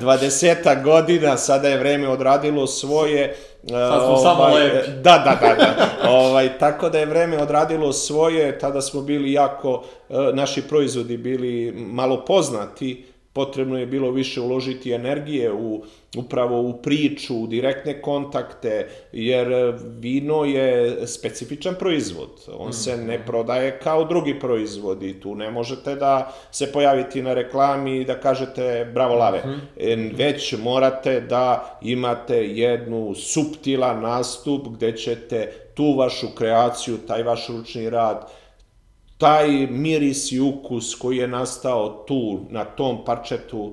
[0.00, 3.36] 20 godina, sada je vreme odradilo svoje
[3.68, 4.90] Sad smo ovaj, samo lepi.
[4.90, 6.10] Da, da, da, da.
[6.10, 11.72] ovaj, tako da je vreme odradilo svoje, tada smo bili jako, e, naši proizvodi bili
[11.76, 15.84] malo poznati, potrebno je bilo više uložiti energije u
[16.16, 22.30] upravo u priču, u direktne kontakte, jer vino je specifičan proizvod.
[22.58, 22.72] On mm.
[22.72, 25.20] se ne prodaje kao drugi proizvodi.
[25.20, 29.38] Tu ne možete da se pojaviti na reklami i da kažete bravo lave.
[29.38, 30.16] Mm -hmm.
[30.16, 37.90] Već morate da imate jednu subtilan nastup gde ćete tu vašu kreaciju, taj vaš ručni
[37.90, 38.28] rad,
[39.22, 43.72] taj miris i ukus koji je nastao tu, na tom parčetu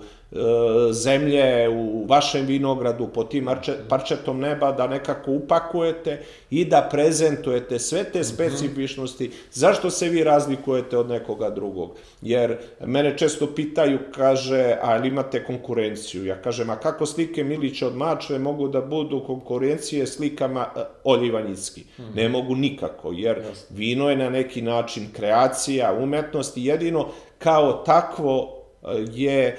[0.91, 3.49] zemlje, u vašem vinogradu, po tim
[3.89, 8.27] parčetom neba, da nekako upakujete i da prezentujete sve te mhm.
[8.27, 9.31] specifičnosti.
[9.51, 11.95] Zašto se vi razlikujete od nekoga drugog?
[12.21, 16.25] Jer mene često pitaju, kaže, a li imate konkurenciju?
[16.25, 21.83] Ja kažem, a kako slike Milića od Mačve mogu da budu konkurencije slikama e, Oljivanjicki?
[21.99, 22.15] Mhm.
[22.15, 28.58] Ne mogu nikako, jer vino je na neki način kreacija, umetnost i jedino kao takvo
[29.13, 29.55] je e,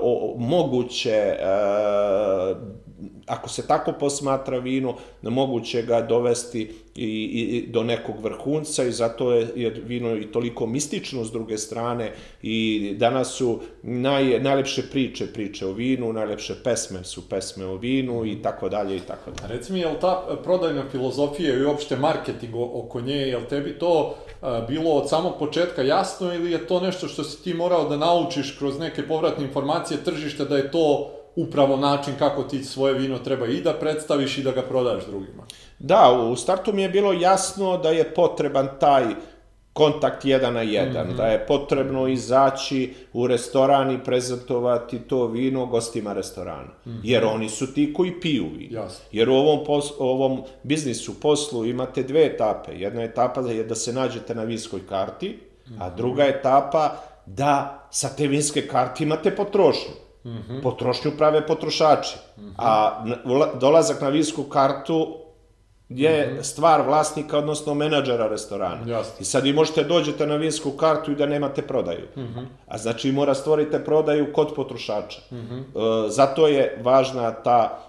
[0.00, 1.36] o, moguće e,
[3.26, 9.32] ako se tako posmatra vino, moguće ga dovesti i, i do nekog vrhunca i zato
[9.32, 15.26] je, je vino i toliko mistično s druge strane i danas su naj, najlepše priče
[15.26, 19.56] priče o vinu, najlepše pesme su pesme o vinu i tako dalje i tako dalje.
[19.56, 23.78] Reci mi, je li ta prodajna filozofija i uopšte marketing oko nje, je li tebi
[23.78, 24.14] to
[24.68, 28.56] bilo od samog početka jasno ili je to nešto što si ti morao da naučiš
[28.58, 33.46] kroz neke povratne informacije tržišta da je to upravo način kako ti svoje vino treba
[33.46, 35.42] i da predstaviš i da ga prodaš drugima.
[35.78, 39.04] Da, u startu mi je bilo jasno da je potreban taj
[39.72, 41.16] kontakt jedan na jedan, mm -hmm.
[41.16, 46.72] da je potrebno izaći u restoran i prezentovati to vino gostima restorana.
[46.86, 47.00] Mm -hmm.
[47.02, 48.80] Jer oni su ti koji piju vino.
[48.80, 49.04] Jasno.
[49.12, 52.72] Jer u ovom, pos, ovom biznisu, poslu imate dve etape.
[52.72, 55.82] Jedna etapa je da se nađete na vinskoj karti, mm -hmm.
[55.82, 55.96] a mhm.
[55.96, 56.96] druga etapa
[57.26, 60.05] da sa te vinske karte imate potrošnju.
[60.26, 60.62] Mm -hmm.
[60.62, 62.16] Potrošnju prave potrošači.
[62.36, 62.52] Mm -hmm.
[62.58, 63.04] A
[63.60, 65.16] dolazak na vinsku kartu
[65.88, 66.42] je mm -hmm.
[66.42, 68.80] stvar vlasnika, odnosno menadžera restorana.
[68.86, 69.16] Jasne.
[69.20, 72.08] I sad vi možete dođete na vinsku kartu i da nemate prodaju.
[72.16, 72.46] Mm -hmm.
[72.66, 75.20] A znači mora stvorite prodaju kod potrošača.
[75.30, 76.06] Mm -hmm.
[76.06, 77.82] e, zato je važna ta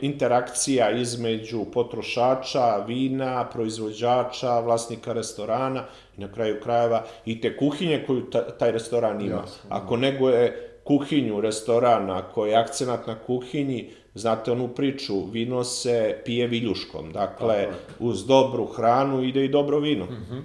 [0.00, 5.82] interakcija između potrošača, vina, proizvođača, vlasnika restorana
[6.16, 9.36] i na kraju krajeva i te kuhinje koju ta, taj restoran ima.
[9.36, 15.64] Jasne, Ako nego je kuhinju restorana koji je akcenat na kuhinji, znate onu priču, vino
[15.64, 17.68] se pije viljuškom, dakle,
[17.98, 20.04] uz dobru hranu ide i dobro vino.
[20.04, 20.42] Mm -hmm.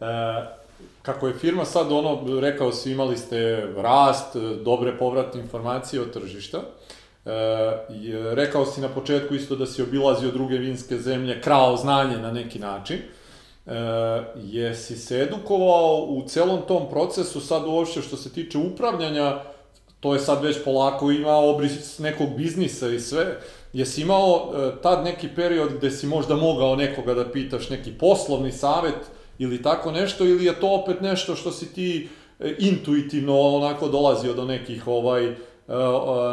[0.00, 0.46] e,
[1.02, 6.58] kako je firma sad ono, rekao si, imali ste rast, dobre povratne informacije od tržišta,
[6.58, 7.30] e,
[8.34, 12.58] rekao si na početku isto da si obilazio druge vinske zemlje, krao znanje na neki
[12.58, 13.72] način, e,
[14.36, 19.55] jesi se edukovao u celom tom procesu sad uopšte što se tiče upravljanja
[20.06, 23.40] to je sad već polako ima obris nekog biznisa i sve.
[23.72, 28.52] Jesi imao e, tad neki period gde si možda mogao nekoga da pitaš neki poslovni
[28.52, 28.94] savet
[29.38, 32.08] ili tako nešto, ili je to opet nešto što si ti
[32.40, 35.34] e, intuitivno onako dolazio do nekih ovaj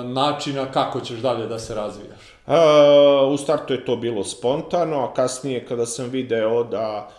[0.06, 2.22] načina kako ćeš dalje da se razvijaš?
[3.34, 7.10] u startu je to bilo spontano, a kasnije kada sam video da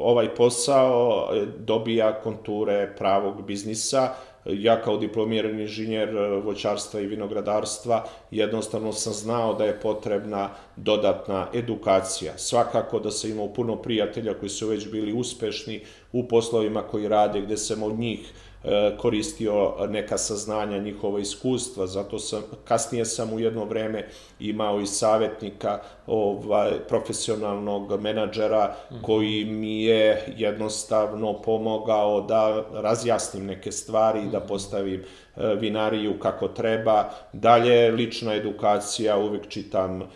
[0.00, 4.14] ovaj posao dobija konture pravog biznisa,
[4.46, 11.46] ja kao diplomirani inženjer e, voćarstva i vinogradarstva jednostavno sam znao da je potrebna dodatna
[11.54, 12.38] edukacija.
[12.38, 15.80] Svakako da sam imao puno prijatelja koji su već bili uspešni
[16.12, 18.32] u poslovima koji rade, gde sam od njih
[18.98, 24.08] koristio neka saznanja, njihova iskustva, zato sam, kasnije sam u jedno vreme
[24.40, 34.22] imao i savjetnika, ovaj, profesionalnog menadžera, koji mi je jednostavno pomogao da razjasnim neke stvari
[34.22, 37.10] i da postavim e, vinariju kako treba.
[37.32, 40.06] Dalje, lična edukacija, uvek čitam e,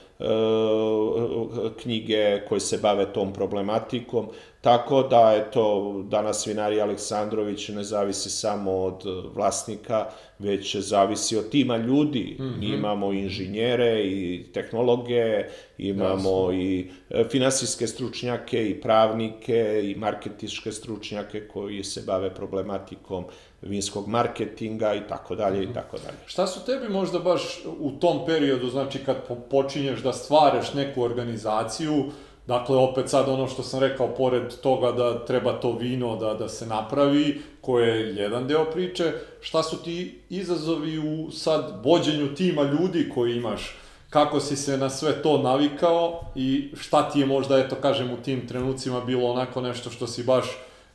[1.83, 4.29] knjige koje se bave tom problematikom.
[4.61, 9.03] Tako da, eto, danas vinari Aleksandrović ne zavisi samo od
[9.35, 10.07] vlasnika,
[10.39, 12.37] već zavisi od tima ljudi.
[12.39, 12.59] Mm -hmm.
[12.59, 15.45] Mi imamo inženjere i tehnologe,
[15.79, 16.53] imamo Jasno.
[16.53, 23.25] i e, finansijske stručnjake i pravnike i marketičke stručnjake koji se bave problematikom
[23.63, 25.75] vinskog marketinga i tako dalje i mhm.
[25.75, 26.17] tako dalje.
[26.27, 29.17] Šta su tebi možda baš u tom periodu, znači kad
[29.51, 32.05] počinješ da stvaraš neku organizaciju,
[32.49, 36.49] Dakle, opet sad ono što sam rekao, pored toga da treba to vino da, da
[36.49, 42.63] se napravi, koje je jedan deo priče, šta su ti izazovi u sad vođenju tima
[42.63, 43.77] ljudi koji imaš?
[44.11, 48.17] Kako si se na sve to navikao i šta ti je možda, eto kažem, u
[48.17, 50.47] tim trenucima bilo onako nešto što si baš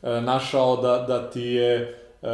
[0.03, 2.27] e, našao da, da ti je e,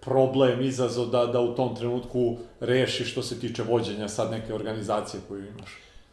[0.00, 5.20] problem, izazov da, da u tom trenutku reši što se tiče vođenja sad neke organizacije
[5.28, 5.70] koju imaš?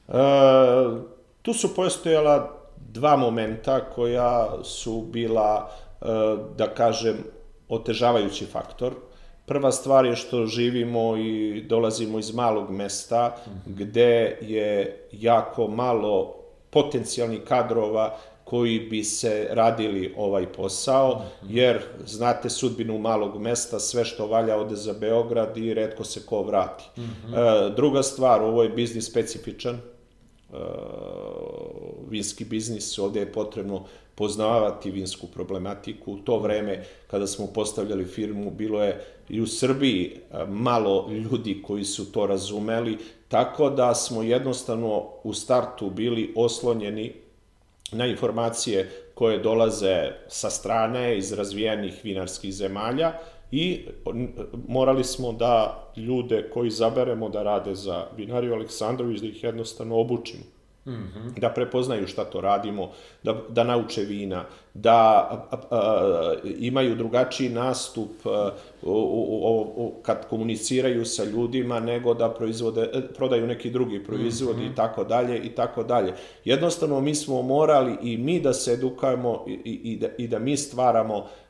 [0.08, 1.17] E,
[1.48, 2.60] Tu su postojala
[2.92, 5.70] dva momenta koja su bila,
[6.02, 6.06] e,
[6.58, 7.16] da kažem,
[7.70, 8.94] otežavajući faktor.
[9.46, 16.36] Prva stvar je što živimo i dolazimo iz malog mesta gde je jako malo
[16.70, 24.28] potencijalnih kadrova koji bi se radili ovaj posao, jer znate sudbinu malog mesta, sve što
[24.28, 26.84] valja ode za Beograd i redko se ko vrati.
[26.98, 27.76] Mm -hmm.
[27.76, 29.82] Druga stvar, ovo je biznis specifičan,
[32.10, 36.14] vinski biznis, ovde je potrebno poznavati vinsku problematiku.
[36.14, 41.62] U to vreme, kada smo postavljali firmu, bilo je i u Srbiji uh, malo ljudi
[41.62, 47.14] koji su to razumeli, tako da smo jednostavno u startu bili oslonjeni
[47.92, 53.14] na informacije koje dolaze sa strane iz razvijenih vinarskih zemalja,
[53.52, 53.86] i
[54.68, 60.44] morali smo da ljude koji zaberemo da rade za vinariju Aleksandrović, da ih jednostavno obučimo.
[60.86, 61.40] Mm -hmm.
[61.40, 62.92] da prepoznaju šta to radimo,
[63.24, 64.94] da, da nauče vina, da
[65.52, 72.30] a, a, imaju drugačiji nastup a, u, u, u, kad komuniciraju sa ljudima nego da
[72.30, 74.72] proizvode, prodaju neki drugi proizvod mm -hmm.
[74.72, 76.14] i tako dalje i tako dalje.
[76.46, 80.58] Jednostavno mi smo morali i mi da se edukujemo i, i, da, i da mi
[80.58, 81.47] stvaramo E,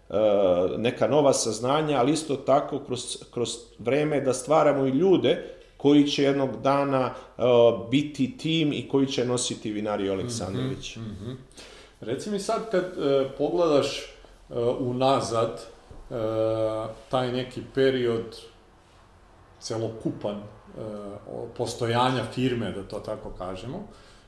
[0.77, 6.23] neka nova saznanja, ali isto tako kroz, kroz vreme da stvaramo i ljude koji će
[6.23, 7.43] jednog dana uh,
[7.89, 10.95] biti tim i koji će nositi Vinariju Aleksandrović.
[10.95, 11.35] Mm -hmm, mm -hmm.
[11.99, 14.15] Reci mi sad kad uh, pogledaš
[14.49, 15.61] uh, unazad
[16.09, 16.15] uh,
[17.09, 18.41] taj neki period
[19.59, 20.43] celokupan uh,
[21.57, 23.87] postojanja firme, da to tako kažemo,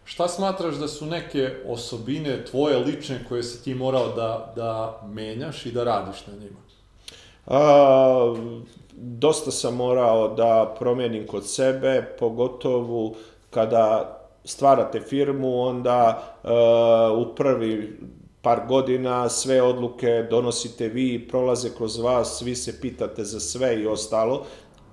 [0.10, 5.66] Šta smatraš da su neke osobine tvoje lične koje si ti morao da, da menjaš
[5.66, 6.60] i da radiš na njima?
[7.46, 8.36] A,
[8.94, 13.14] dosta sam morao da promenim kod sebe, pogotovo
[13.50, 18.00] kada stvarate firmu, onda a, u prvi
[18.42, 23.88] par godina sve odluke donosite vi, prolaze kroz vas, vi se pitate za sve i
[23.88, 24.46] ostalo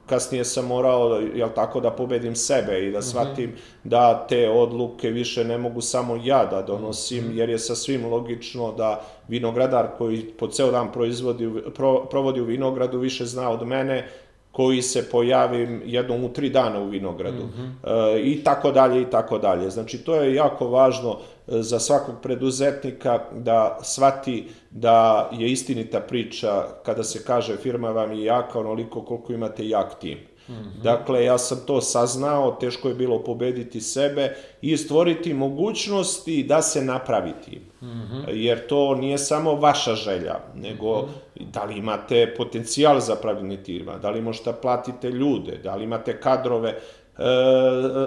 [0.06, 3.06] kasnije sam morao, jel tako, da pobedim sebe i da mhm.
[3.06, 3.88] shvatim mm -hmm.
[3.88, 7.38] da te odluke više ne mogu samo ja da donosim, mm -hmm.
[7.38, 12.98] jer je sasvim logično da vinogradar koji po ceo dan proizvodi, pro, provodi u vinogradu
[12.98, 14.08] više zna od mene
[14.52, 18.16] koji se pojavim jednom u tri dana u vinogradu mm -hmm.
[18.16, 19.70] e, i tako dalje i tako dalje.
[19.70, 27.04] Znači to je jako važno za svakog preduzetnika da shvati da je istinita priča kada
[27.04, 30.18] se kaže firma vam je jaka onoliko koliko imate jak tim.
[30.48, 30.82] Mm -hmm.
[30.82, 36.84] Dakle, ja sam to saznao, teško je bilo pobediti sebe i stvoriti mogućnosti da se
[36.84, 37.62] napravi tim.
[37.82, 38.24] Mm -hmm.
[38.28, 41.50] Jer to nije samo vaša želja, nego mm -hmm.
[41.52, 46.20] da li imate potencijal za pravljenje tima, da li možete platite ljude, da li imate
[46.20, 46.78] kadrove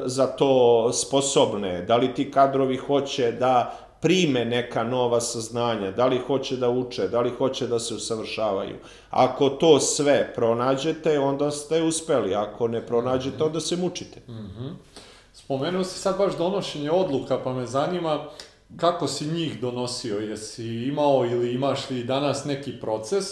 [0.06, 6.18] za to sposobne, da li ti kadrovi hoće da prime neka nova saznanja, da li
[6.28, 8.76] hoće da uče, da li hoće da se usavršavaju.
[9.10, 14.22] Ako to sve pronađete, onda ste uspeli, ako ne pronađete, onda se mučite.
[15.34, 18.26] Spomenuo si sad baš donošenje odluka, pa me zanima
[18.78, 23.26] kako si njih donosio, jesi imao ili imaš li danas neki proces,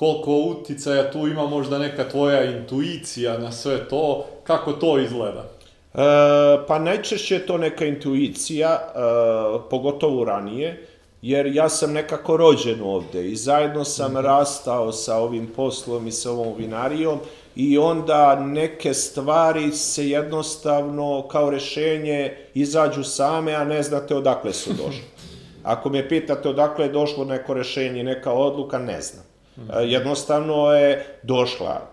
[0.00, 5.44] koliko uticaja tu ima možda neka tvoja intuicija na sve to, kako to izgleda?
[5.44, 5.98] E,
[6.68, 8.90] pa najčešće je to neka intuicija, e,
[9.70, 10.86] pogotovo ranije,
[11.22, 16.30] jer ja sam nekako rođen ovde i zajedno sam rastao sa ovim poslom i sa
[16.30, 17.18] ovom vinarijom
[17.56, 24.70] i onda neke stvari se jednostavno kao rešenje izađu same, a ne znate odakle su
[24.84, 25.04] došle.
[25.62, 29.29] Ako me pitate odakle je došlo neko rešenje, neka odluka, ne znam.
[29.84, 31.90] Jednostavno je došla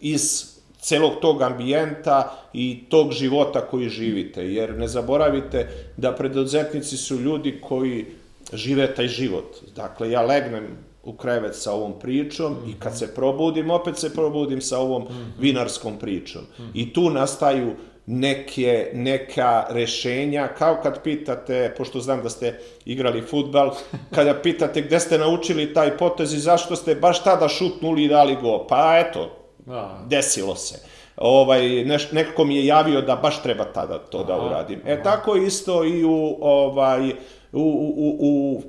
[0.00, 4.52] iz celog tog ambijenta i tog života koji živite.
[4.52, 8.06] Jer ne zaboravite da preduzetnici su ljudi koji
[8.52, 9.56] žive taj život.
[9.76, 10.66] Dakle, ja legnem
[11.04, 15.06] u krevet sa ovom pričom i kad se probudim, opet se probudim sa ovom
[15.38, 16.42] vinarskom pričom.
[16.74, 17.74] I tu nastaju
[18.10, 23.74] neke, neka rešenja, kao kad pitate, pošto znam da ste igrali futbal,
[24.14, 28.36] kada pitate gde ste naučili taj potez i zašto ste baš tada šutnuli i dali
[28.42, 29.36] go, pa eto,
[29.66, 30.04] Da.
[30.08, 30.78] desilo se.
[31.16, 34.80] Ovaj, neš, neko mi je javio da baš treba tada to da uradim.
[34.86, 37.08] E tako isto i u, ovaj,
[37.52, 37.62] u,
[37.96, 38.16] u,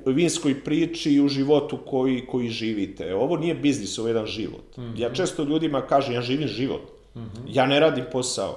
[0.06, 3.14] u vinskoj priči i u životu koji, koji živite.
[3.14, 4.64] Ovo nije biznis, ovo je jedan život.
[4.96, 6.82] Ja često ljudima kažem, ja živim život.
[7.48, 8.56] Ja ne radim posao.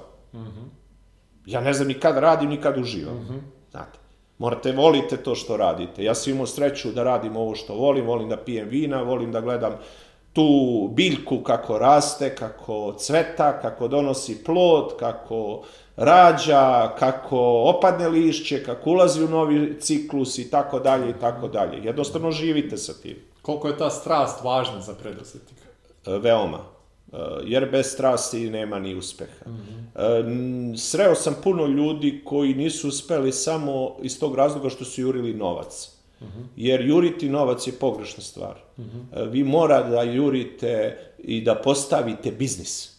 [1.45, 3.43] Ja ne znam ni kad radim, ni kad uživam.
[3.71, 3.99] Znate,
[4.37, 6.03] morate, volite to što radite.
[6.03, 9.41] Ja sam imao sreću da radim ovo što volim, volim da pijem vina, volim da
[9.41, 9.73] gledam
[10.33, 10.47] tu
[10.89, 15.63] biljku kako raste, kako cveta, kako donosi plod, kako
[15.95, 21.77] rađa, kako opadne lišće, kako ulazi u novi ciklus i tako dalje i tako dalje.
[21.83, 23.17] Jednostavno živite sa tim.
[23.41, 25.61] Koliko je ta strast važna za preduzetnika?
[26.05, 26.59] E, Veoma.
[27.13, 29.45] E, Jer bez strasti nema ni uspeha.
[29.45, 29.74] E, n-
[30.77, 35.91] Sreo sam puno ljudi koji nisu uspeli samo iz tog razloga što su jurili novac.
[36.55, 38.55] Jer juriti novac je pogrešna stvar.
[39.29, 42.95] Vi mora da jurite i da postavite biznis.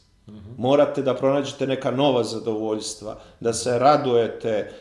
[0.59, 4.73] Morate da pronađete neka nova zadovoljstva, da se radujete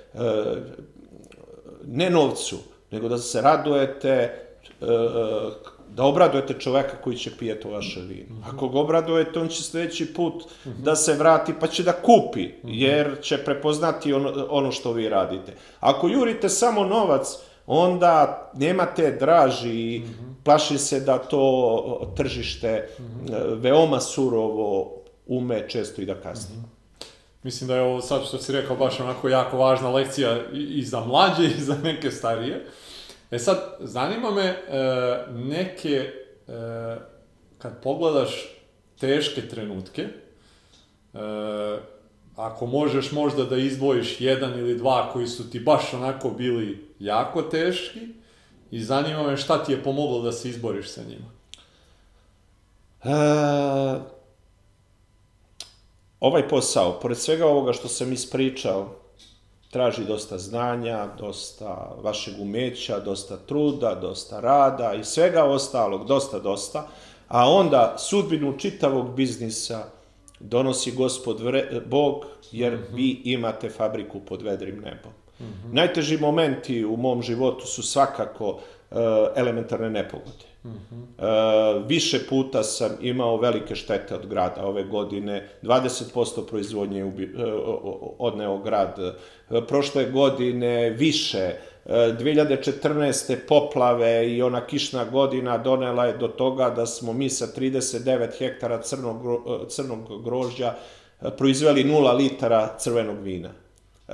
[1.85, 2.57] ne novcu,
[2.91, 4.41] nego da se radujete
[5.95, 8.35] da obradujete čoveka koji će pijeti vaše vino.
[8.53, 13.17] Ako ga obradujete, on će sledeći put da se vrati pa će da kupi, jer
[13.21, 15.53] će prepoznati ono, ono što vi radite.
[15.79, 17.27] Ako jurite samo novac,
[17.67, 20.01] onda nemate draži i
[20.43, 22.87] plaši se da to tržište e,
[23.55, 24.91] veoma surovo
[25.27, 26.55] ume često i da kasni.
[27.43, 30.83] Mislim da je ovo sad što si rekao baš onako jako važna lekcija i, i
[30.83, 32.65] za mlađe i za neke starije.
[33.35, 34.57] E sad, zanima me e,
[35.31, 36.11] neke,
[36.47, 36.97] e,
[37.57, 38.55] kad pogledaš
[38.99, 41.19] teške trenutke, e,
[42.35, 47.41] ako možeš možda da izdvojiš jedan ili dva koji su ti baš onako bili jako
[47.41, 47.99] teški
[48.71, 51.31] i zanima me šta ti je pomoglo da se izboriš sa njima.
[53.03, 53.99] E,
[56.19, 59.04] ovaj posao, pored svega ovoga što sam ispričao,
[59.75, 66.87] traži dosta znanja, dosta vašeg umeća, dosta truda, dosta rada i svega ostalog, dosta, dosta,
[67.27, 69.83] a onda sudbinu čitavog biznisa
[70.39, 75.11] donosi gospod vre, Bog, jer vi imate fabriku pod vedrim nebom.
[75.71, 78.59] Najteži momenti u mom životu su svakako
[78.91, 78.95] e,
[79.35, 80.54] elementarne nepogode.
[80.65, 81.23] E,
[81.87, 87.11] više puta sam imao velike štete od grada ove godine, 20% proizvodnje je
[87.55, 91.51] o- odneo grad, E, prošle godine više,
[91.85, 93.37] E, 2014.
[93.47, 98.81] poplave i ona kišna godina donela je do toga da smo mi sa 39 hektara
[98.81, 99.17] crnog,
[99.67, 100.73] crnog grožđa
[101.37, 103.49] proizveli 0 litara crvenog vina.
[103.49, 104.13] E,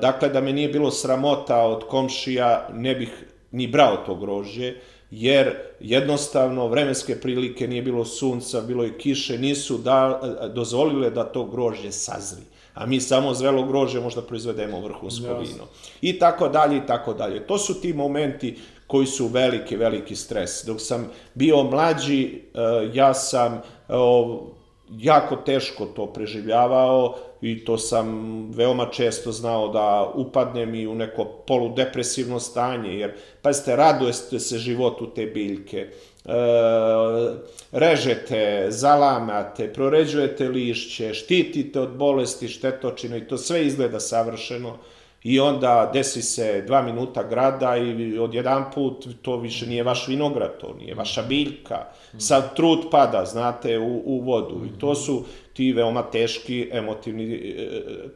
[0.00, 4.74] dakle, da me nije bilo sramota od komšija, ne bih ni brao to grožđe,
[5.12, 10.20] jer jednostavno vremenske prilike nije bilo sunca, bilo je kiše, nisu da,
[10.54, 12.42] dozvolile da to grožđe sazri.
[12.74, 15.40] A mi samo zrelo grožđe možda proizvedemo vrhunsko Jasno.
[15.40, 15.64] vino.
[16.00, 17.46] I tako dalje, i tako dalje.
[17.46, 20.64] To su ti momenti koji su veliki, veliki stres.
[20.66, 22.58] Dok sam bio mlađi, e,
[22.94, 23.60] ja sam e,
[24.90, 31.24] jako teško to preživljavao i to sam veoma često znao da upadnem i u neko
[31.24, 33.12] poludepresivno stanje, jer,
[33.42, 35.88] pazite, radujete se životu te biljke, e,
[37.72, 44.78] režete, zalamate, proređujete lišće, štitite od bolesti, štetočina i to sve izgleda savršeno
[45.24, 50.58] I onda desi se dva minuta grada i odjedan put to više nije vaš vinograd,
[50.60, 51.86] to nije vaša biljka.
[52.18, 54.60] Sad trud pada, znate, u, u vodu.
[54.66, 57.68] I to su ti veoma teški emotivni e,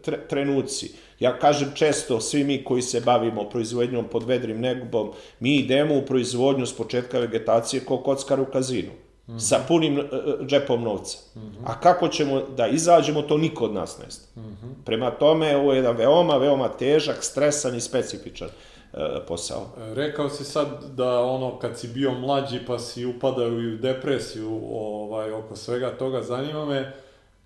[0.02, 0.90] tre, trenuci.
[1.20, 6.02] Ja kažem često, svi mi koji se bavimo proizvodnjom pod vedrim nebom, mi idemo u
[6.02, 9.05] proizvodnju s početka vegetacije kao kockar u kazinu.
[9.26, 9.38] Mm -hmm.
[9.38, 11.18] sa punim uh, džepom novca.
[11.34, 11.64] Mm -hmm.
[11.64, 14.42] A kako ćemo da izađemo, to niko od nas ne zna.
[14.42, 14.84] Mm -hmm.
[14.84, 19.66] Prema tome, ovo je jedan veoma, veoma težak, stresan i specifičan uh, posao.
[19.94, 24.60] Rekao si sad da ono kad si bio mlađi pa si upadao i u depresiju
[24.72, 26.92] ovaj, oko svega toga, zanima me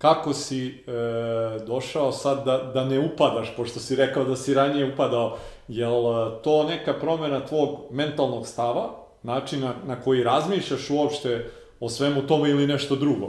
[0.01, 0.91] kako si e,
[1.65, 5.91] došao sad da, da ne upadaš, pošto si rekao da si ranije upadao, jel
[6.43, 8.89] to neka promjena tvog mentalnog stava,
[9.23, 11.49] načina na koji razmišljaš uopšte
[11.81, 13.25] o svemu tome ili nešto drugo?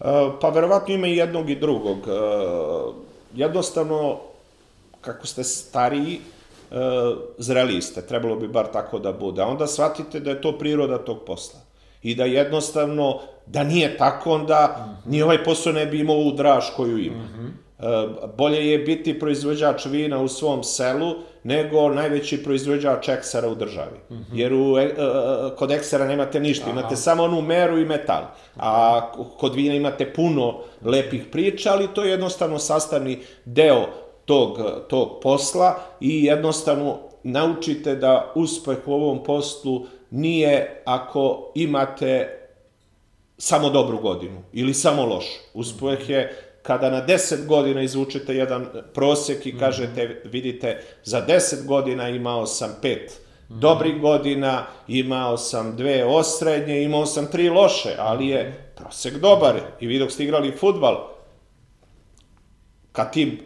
[0.00, 0.04] E,
[0.40, 1.98] pa verovatno ima i jednog i drugog.
[1.98, 2.12] E,
[3.34, 4.18] jednostavno,
[5.00, 6.20] kako ste stariji,
[6.70, 6.74] e,
[7.38, 9.42] zreliji ste, trebalo bi bar tako da bude.
[9.42, 11.60] A onda shvatite da je to priroda tog posla.
[12.02, 16.64] I da jednostavno, da nije tako, onda ni ovaj posao ne bi imao u draž
[16.76, 17.16] koju ima.
[17.16, 17.67] Mm -hmm.
[18.36, 23.98] Bolje je biti proizvođač vina u svom selu nego najveći proizvođač eksera u državi.
[24.10, 24.24] Mm -hmm.
[24.32, 24.94] Jer u, e,
[25.56, 26.80] kod eksera nemate ništa, Aha.
[26.80, 28.22] imate samo onu meru i metal.
[28.56, 29.00] A
[29.38, 33.86] kod vina imate puno lepih priča, ali to je jednostavno sastavni deo
[34.24, 34.58] tog,
[34.88, 42.34] tog posla i jednostavno naučite da uspeh u ovom poslu nije ako imate
[43.38, 45.26] samo dobru godinu ili samo loš.
[45.54, 52.08] Uspeh je kada na 10 godina izvučete jedan prosek i kažete, vidite, za 10 godina
[52.08, 58.72] imao sam pet dobrih godina, imao sam dve osrednje, imao sam tri loše, ali je
[58.76, 59.60] prosek dobar.
[59.80, 61.08] I vi dok ste igrali futbal,
[62.92, 63.38] kad tim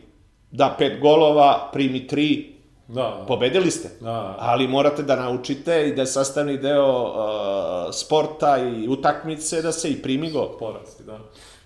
[0.51, 2.55] da pet golova, primi tri,
[2.89, 3.89] da, pobedili ste.
[4.01, 4.37] Da.
[4.39, 9.91] Ali morate da naučite i da je sastavni deo uh, sporta i utakmice da se
[9.91, 10.59] i primi gol.
[10.59, 11.19] Porasti, da.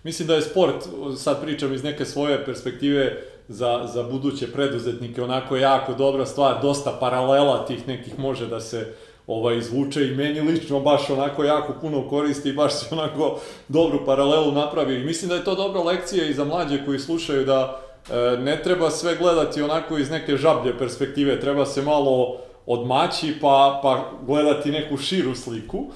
[0.07, 0.75] Mislim da je sport,
[1.17, 6.97] sad pričam iz neke svoje perspektive, za, za buduće preduzetnike onako jako dobra stvar, dosta
[7.01, 8.95] paralela tih nekih može da se
[9.27, 14.07] ovaj, izvuče i meni lično baš onako jako puno koristi i baš se onako dobru
[14.07, 14.95] paralelu napravi.
[14.95, 17.81] I mislim da je to dobra lekcija i za mlađe koji slušaju da
[18.11, 22.37] e, ne treba sve gledati onako iz neke žablje perspektive, treba se malo
[22.67, 25.87] odmaći pa, pa gledati neku širu sliku.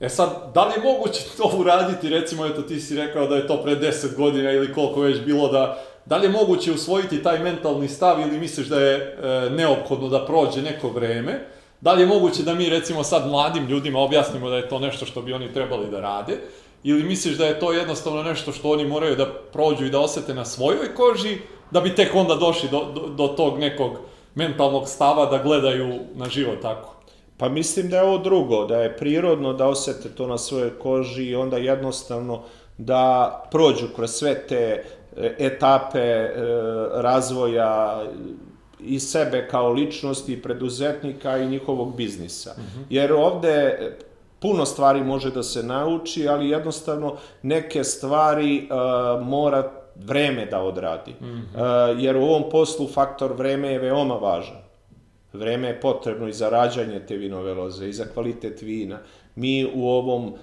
[0.00, 3.46] E sad, da li je moguće to uraditi, recimo, eto ti si rekao da je
[3.46, 7.38] to pre 10 godina ili koliko već bilo da, da li je moguće usvojiti taj
[7.38, 11.46] mentalni stav ili misliš da je e, neophodno da prođe neko vreme?
[11.80, 15.06] Da li je moguće da mi recimo sad mladim ljudima objasnimo da je to nešto
[15.06, 16.38] što bi oni trebali da rade?
[16.84, 20.34] Ili misliš da je to jednostavno nešto što oni moraju da prođu i da osete
[20.34, 21.38] na svojoj koži,
[21.70, 23.92] da bi tek onda došli do, do, do tog nekog
[24.34, 26.93] mentalnog stava da gledaju na život tako?
[27.36, 31.24] Pa mislim da je ovo drugo, da je prirodno da osete to na svojoj koži
[31.24, 32.42] i onda jednostavno
[32.78, 34.84] da prođu kroz sve te
[35.16, 36.32] e, etape e,
[36.94, 38.04] razvoja
[38.80, 42.54] i sebe kao ličnosti i preduzetnika i njihovog biznisa.
[42.58, 42.84] Mm -hmm.
[42.90, 43.78] Jer ovde
[44.44, 51.14] puno stvari može da se nauči, ali jednostavno neke stvari uh, mora vreme da odradi.
[51.20, 51.92] Mm -hmm.
[51.92, 54.63] uh, jer u ovom poslu faktor vreme je veoma važan.
[55.34, 58.98] Vreme je potrebno i za rađanje te vinove loze, i za kvalitet vina.
[59.34, 60.34] Mi u ovom e,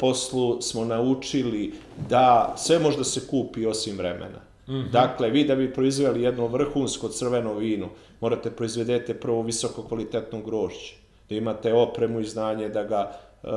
[0.00, 1.72] poslu smo naučili
[2.08, 4.40] da sve može da se kupi osim vremena.
[4.68, 4.90] Mm -hmm.
[4.90, 7.88] Dakle, vi da bi proizveli jedno vrhunsko crveno vino,
[8.20, 10.94] morate proizvedete prvo visoko kvalitetno grožđe,
[11.28, 13.12] da imate opremu i znanje da ga
[13.42, 13.48] e,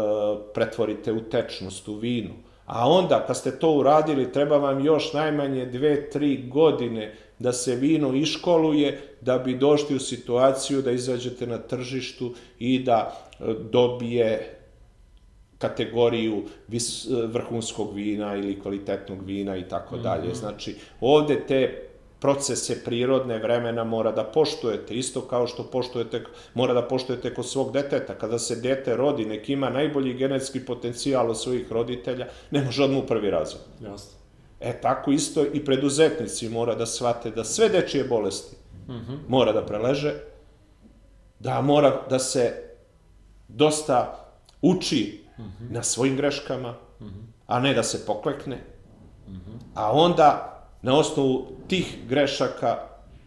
[0.54, 2.34] pretvorite u tečnost, u vinu.
[2.66, 7.76] A onda, kad ste to uradili, treba vam još najmanje dve, tri godine da se
[7.76, 14.54] vino iškoluje da bi došli u situaciju da izađete na tržištu i da e, dobije
[15.58, 20.04] kategoriju vis, e, vrhunskog vina ili kvalitetnog vina i tako mhm.
[20.04, 20.36] dalje.
[20.36, 21.84] Znači, ovde te
[22.20, 27.74] procese prirodne vremena mora da poštujete, isto kao što poštujete, mora da poštujete kod svog
[27.74, 28.14] deteta.
[28.18, 33.04] Kada se dete rodi, nek ima najbolji genetski potencijal od svojih roditelja, ne može odmah
[33.04, 33.62] u prvi razvoj.
[33.84, 34.18] Jasno.
[34.60, 38.56] E, tako isto i preduzetnici mora da shvate da sve dečije bolesti
[38.88, 39.18] mm -hmm.
[39.28, 40.14] mora da preleže,
[41.40, 42.64] da mora da se
[43.48, 44.26] dosta
[44.62, 45.72] uči mm -hmm.
[45.72, 47.26] na svojim greškama, mm -hmm.
[47.48, 48.56] a ne da se poklekne,
[49.28, 49.60] mm -hmm.
[49.76, 52.78] a onda na osnovu tih grešaka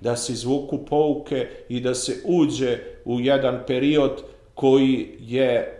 [0.00, 4.22] da se izvuku pouke i da se uđe u jedan period
[4.54, 5.76] koji je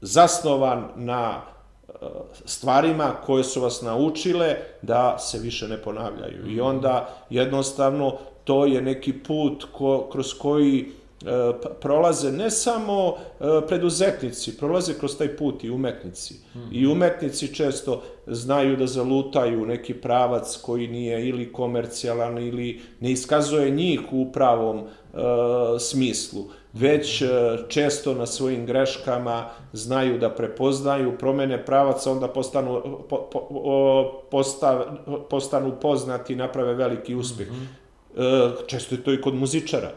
[0.00, 1.42] zasnovan na
[1.88, 1.94] uh,
[2.44, 6.46] stvarima koje su vas naučile da se više ne ponavljaju.
[6.46, 10.86] I onda jednostavno to je neki put ko, kroz koji
[11.24, 16.34] E, prolaze ne samo e, preduzetnici, prolaze kroz taj put i umetnici.
[16.34, 16.68] Mm -hmm.
[16.72, 23.70] I umetnici često znaju da zalutaju neki pravac koji nije ili komercijalan ili ne iskazuje
[23.70, 25.20] njih u pravom uh,
[25.80, 27.28] smislu, već uh,
[27.68, 33.40] često na svojim greškama znaju da prepoznaju, promene pravaca, onda postanu, po, po,
[34.30, 34.84] postav,
[35.30, 37.50] postanu poznati i naprave veliki uspeh.
[37.50, 37.83] Mm -hmm.
[38.14, 39.90] Uh, često je to i kod muzičara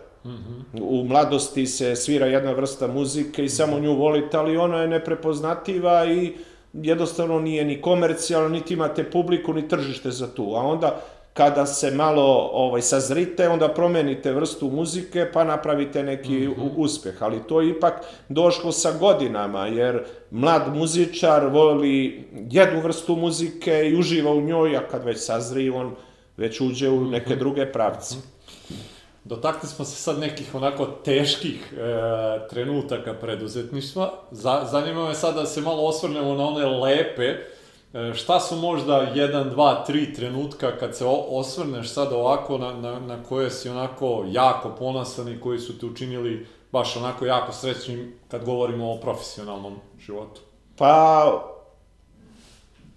[0.82, 6.06] U mladosti se svira jedna vrsta muzike i samo nju volite, ali ona je neprepoznativa
[6.06, 6.34] i
[6.74, 10.56] jednostavno nije ni komercijalna, niti imate publiku, ni tržište za tu.
[10.56, 11.02] A onda
[11.34, 16.70] kada se malo ovaj sazrite, onda promenite vrstu muzike, pa napravite neki mm -hmm.
[16.78, 17.24] uspeh.
[17.24, 24.00] Ali to je ipak došlo sa godinama, jer mlad muzičar voli jednu vrstu muzike i
[24.00, 25.96] uživa u njoj, a kad već sazri, on
[26.38, 27.40] već uđe u neke mhm.
[27.40, 28.16] druge pravce.
[28.16, 28.98] -hmm.
[29.28, 34.14] Dotakli smo se sad nekih onako teških e, trenutaka preduzetništva.
[34.32, 37.24] Za, zanima me sad da se malo osvrnemo na one lepe.
[37.24, 43.00] E, šta su možda jedan, dva, tri trenutka kad se osvrneš sad ovako na, na,
[43.00, 48.14] na koje si onako jako ponosan i koji su te učinili baš onako jako srećnim
[48.28, 50.42] kad govorimo o profesionalnom životu?
[50.78, 51.44] Pa,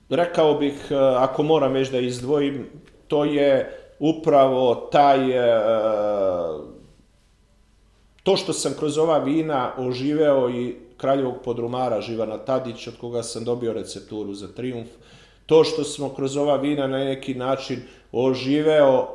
[0.09, 2.67] rekao bih, e, ako moram već da izdvojim,
[3.11, 5.63] to je upravo taj e,
[8.23, 13.45] to što sam kroz ova vina oživeo i kraljevog podrumara Živana Tadić, od koga sam
[13.45, 14.89] dobio recepturu za triumf,
[15.47, 17.83] to što smo kroz ova vina na neki način
[18.13, 19.09] oživeo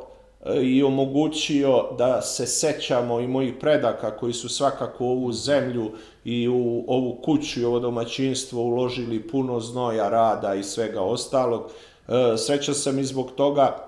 [0.44, 5.90] e, i omogućio da se sećamo i mojih predaka koji su svakako u ovu zemlju
[6.24, 11.62] i u ovu kuću i ovo domaćinstvo uložili puno znoja, rada i svega ostalog.
[12.08, 13.85] E, srećan sam i zbog toga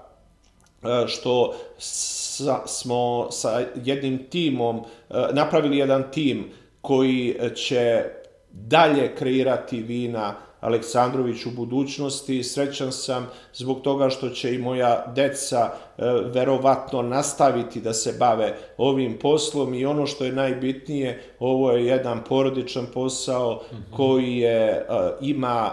[1.06, 6.44] što sa, smo sa jednim timom e, napravili jedan tim
[6.80, 8.04] koji će
[8.52, 12.42] dalje kreirati vina Aleksandrović u budućnosti.
[12.42, 18.56] Srećan sam zbog toga što će i moja deca e, verovatno nastaviti da se bave
[18.76, 19.74] ovim poslom.
[19.74, 23.62] I ono što je najbitnije, ovo je jedan porodičan posao
[23.96, 24.86] koji je,
[25.20, 25.70] ima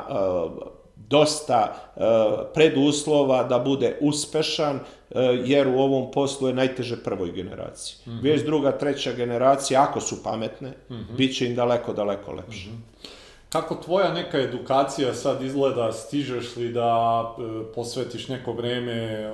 [1.09, 2.03] dosta uh,
[2.53, 4.79] preduslova da bude uspešan,
[5.45, 7.97] jer u ovom poslu je najteže prvoj generaciji.
[8.05, 8.23] Mm -hmm.
[8.23, 11.15] Već druga, treća generacija, ako su pametne, mm -hmm.
[11.17, 12.69] bit će im daleko, daleko lepše.
[12.69, 13.07] Mm -hmm.
[13.49, 15.91] Kako tvoja neka edukacija sad izgleda?
[15.91, 17.41] Stižeš li da e,
[17.75, 19.31] posvetiš neko vreme e,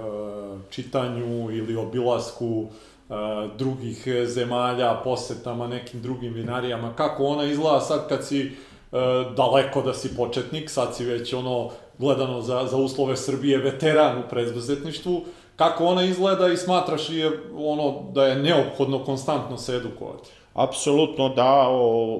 [0.70, 2.66] čitanju ili obilasku
[3.10, 3.14] e,
[3.58, 6.94] drugih zemalja, posetama nekim drugim vinarijama?
[6.96, 8.52] Kako ona izgleda sad kad si
[8.92, 8.98] E,
[9.36, 14.30] daleko da si početnik, sad si već ono gledano za, za uslove Srbije veteran u
[14.30, 15.24] preduzetništvu,
[15.62, 20.30] kako ona izgleda i smatraš je ono da je neophodno konstantno se edukovati?
[20.54, 22.20] Apsolutno da, o,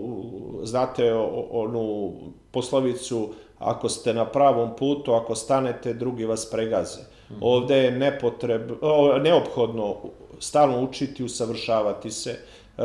[0.64, 2.14] znate o, onu
[2.52, 3.30] poslovicu
[3.60, 7.02] ako ste na pravom putu, ako stanete, drugi vas pregaze.
[7.02, 7.38] Mm -hmm.
[7.42, 9.96] Ovde je nepotreb, o, neophodno
[10.40, 12.32] stalno učiti, usavršavati se.
[12.32, 12.84] E,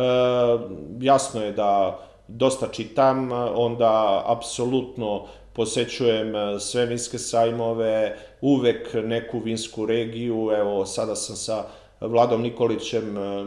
[1.01, 1.99] jasno je da
[2.29, 5.25] dosta čitam, onda apsolutno
[5.57, 11.65] posećujem e, sve vinske sajmove, uvek neku vinsku regiju, evo sada sam sa
[12.01, 13.47] Vladom Nikolićem, e,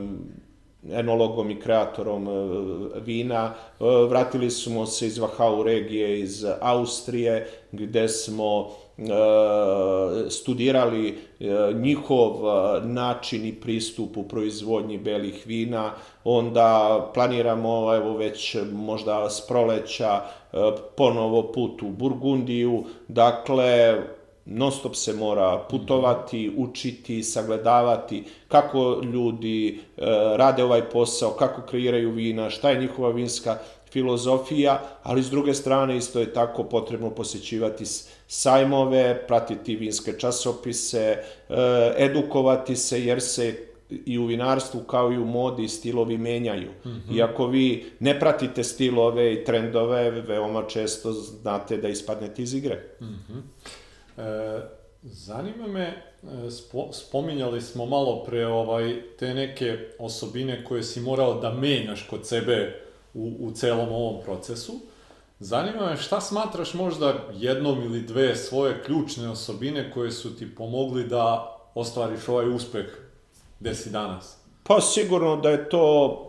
[0.92, 2.32] enologom i kreatorom e,
[3.06, 3.54] vina.
[4.10, 8.72] Vratili smo se iz Vahau regije, iz Austrije, gde smo
[10.30, 11.18] studirali
[11.74, 12.34] njihov
[12.84, 15.92] način i pristup u proizvodnji belih vina,
[16.24, 20.22] onda planiramo evo već možda s proleća
[20.98, 24.02] ponovo put u Burgundiju, dakle
[24.46, 29.80] non stop se mora putovati, učiti, sagledavati kako ljudi
[30.36, 33.58] rade ovaj posao, kako kreiraju vina, šta je njihova vinska
[33.92, 37.86] filozofija, ali s druge strane isto je tako potrebno posećivati
[38.32, 41.18] sajmove, pratiti vinske časopise,
[41.50, 41.56] e,
[41.98, 43.66] edukovati se jer se
[44.06, 46.72] i u vinarstvu kao i u modi stilovi menjaju.
[46.86, 47.16] Mm -hmm.
[47.16, 52.84] I ako vi ne pratite stilove i trendove, veoma često znate da ispadnete iz igre.
[53.02, 53.42] Mm -hmm.
[54.18, 54.62] e,
[55.04, 56.04] zanima me,
[56.46, 62.08] e, spo, spominjali smo malo pre ovaj, te neke osobine koje si morao da menjaš
[62.10, 62.82] kod sebe
[63.14, 64.74] u, u celom ovom procesu.
[65.40, 71.04] Zanima me šta smatraš možda jednom ili dve svoje ključne osobine koje su ti pomogli
[71.04, 72.86] da ostvariš ovaj uspeh
[73.60, 74.38] gde si danas?
[74.64, 76.26] Pa sigurno da je to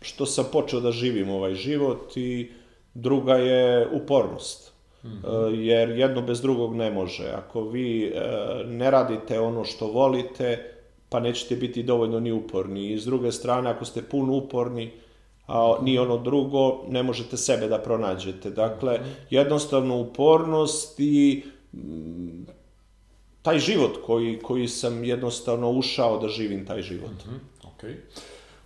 [0.00, 2.52] što sam počeo da živim ovaj život i
[2.94, 4.72] druga je upornost.
[5.52, 7.28] jer jedno bez drugog ne može.
[7.28, 8.20] Ako vi e,
[8.66, 10.74] ne radite ono što volite,
[11.08, 12.92] pa nećete biti dovoljno ni uporni.
[12.92, 14.92] I s druge strane, ako ste puno uporni,
[15.46, 18.50] a ni ono drugo, ne možete sebe da pronađete.
[18.50, 22.46] Dakle, jednostavno upornost i mm,
[23.42, 27.10] taj život koji, koji sam jednostavno ušao da živim taj život.
[27.10, 27.94] Mm -hmm, okay.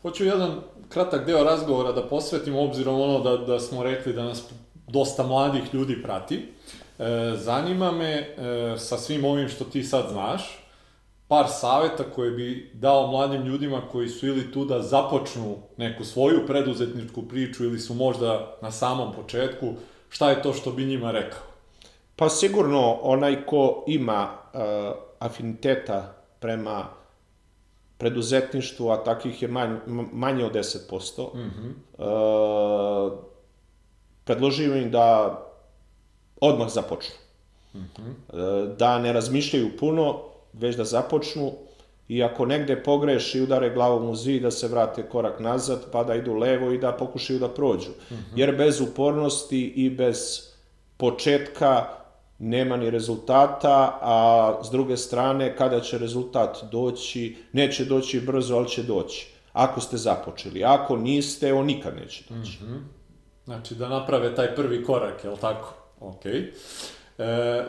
[0.02, 4.44] Hoću jedan kratak deo razgovora da posvetim, obzirom ono da, da smo rekli da nas
[4.86, 6.36] dosta mladih ljudi prati.
[6.98, 8.26] E, zanima me, e,
[8.78, 10.57] sa svim ovim što ti sad znaš,
[11.28, 16.46] par saveta koje bi dao mladim ljudima koji su ili tu da započnu neku svoju
[16.46, 19.72] preduzetničku priču ili su možda na samom početku,
[20.08, 21.40] šta je to što bi njima rekao?
[22.16, 24.60] Pa sigurno onaj ko ima uh,
[25.18, 26.84] afiniteta prema
[27.98, 29.76] preduzetništvu, a takvih je manj,
[30.12, 31.72] manje od 10%, mm -hmm.
[31.98, 33.18] uh,
[34.24, 35.38] predložio im da
[36.40, 37.14] odmah započnu.
[37.74, 38.76] Mm -hmm.
[38.76, 41.52] Da ne razmišljaju puno, već da započnu
[42.08, 46.04] i ako negde pogreši i udare glavom u zid, da se vrate korak nazad, pa
[46.04, 47.90] da idu levo i da pokušaju da prođu.
[47.90, 48.36] Mm -hmm.
[48.36, 50.48] Jer bez upornosti i bez
[50.96, 51.86] početka
[52.38, 58.68] nema ni rezultata, a s druge strane, kada će rezultat doći, neće doći brzo, ali
[58.68, 59.32] će doći.
[59.52, 60.64] Ako ste započeli.
[60.64, 62.58] Ako niste, on nikad neće doći.
[62.64, 62.80] Mm -hmm.
[63.44, 65.74] Znači, da naprave taj prvi korak, je li tako?
[66.00, 66.32] Okej.
[66.32, 66.50] Okay.
[67.18, 67.64] E,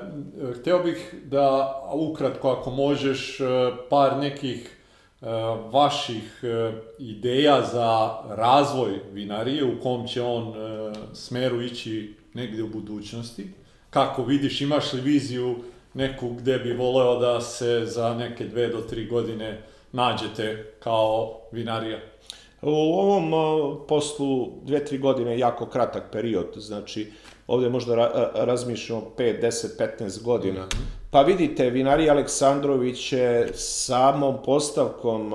[0.60, 3.46] hteo bih da ukratko, ako možeš, e,
[3.90, 4.78] par nekih
[5.22, 5.26] e,
[5.72, 10.54] vaših e, ideja za razvoj vinarije, u kom će on
[11.14, 13.48] smeru ići negde u budućnosti.
[13.90, 15.56] Kako vidiš, imaš li viziju
[15.94, 22.00] neku gde bi voleo da se za neke dve do tri godine nađete kao vinarija?
[22.62, 23.34] U ovom
[23.88, 27.12] poslu dve, tri godine je jako kratak period, znači
[27.50, 29.68] ovde možda ra razmišljamo 5, 10,
[30.00, 30.66] 15 godina.
[30.66, 30.84] Mhm.
[31.12, 35.34] Pa vidite, vinarija Aleksandrović je samom postavkom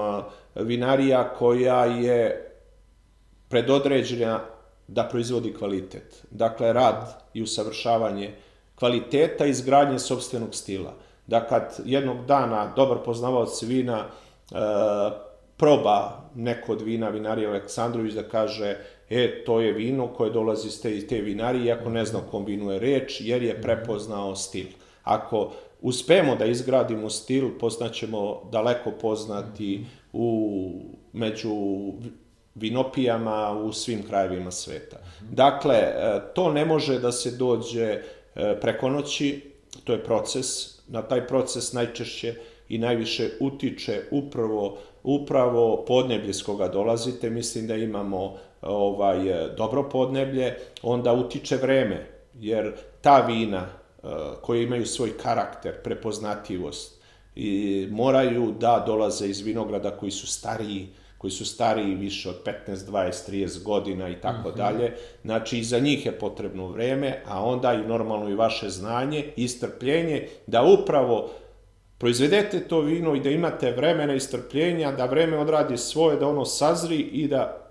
[0.55, 2.51] vinarija koja je
[3.49, 4.41] predodređena
[4.89, 6.25] da proizvodi kvalitet.
[6.31, 8.35] Dakle, rad i usavršavanje
[8.75, 10.95] kvaliteta i izgradnje sobstvenog stila.
[11.27, 14.55] Da kad jednog dana dobar poznavaoc vina e,
[15.57, 18.77] proba neko od vina vinarija Aleksandrović da kaže
[19.11, 22.45] e, to je vino koje dolazi iz te, te vinarije, iako ne zna o kom
[22.45, 24.67] vinu je reč, jer je prepoznao stil.
[25.03, 25.53] Ako
[25.83, 30.71] uspemo da izgradimo stil, poznaćemo daleko poznati u,
[31.13, 31.55] među
[32.55, 34.97] vinopijama u svim krajevima sveta.
[35.31, 38.01] Dakle, e, to ne može da se dođe e,
[38.61, 39.41] preko noći,
[39.85, 40.47] to je proces,
[40.89, 42.35] na taj proces najčešće
[42.69, 48.37] i najviše utiče upravo upravo podneblje s koga dolazite, mislim da imamo
[48.67, 54.09] ovaj dobro podneblje, onda utiče vreme, jer ta vina eh,
[54.43, 57.05] koje imaju svoj karakter, prepoznatljivost,
[57.37, 60.89] i moraju da dolaze iz vinograda koji su stariji,
[61.19, 62.37] koji su stariji više od
[62.69, 64.59] 15, 20, 30 godina i tako mhm.
[64.59, 64.93] dalje.
[65.25, 69.49] Znači, i za njih je potrebno vreme, a onda i normalno i vaše znanje i
[69.49, 71.31] strpljenje da upravo
[71.99, 76.45] proizvedete to vino i da imate vremena i strpljenja, da vreme odradi svoje, da ono
[76.45, 77.64] sazri i da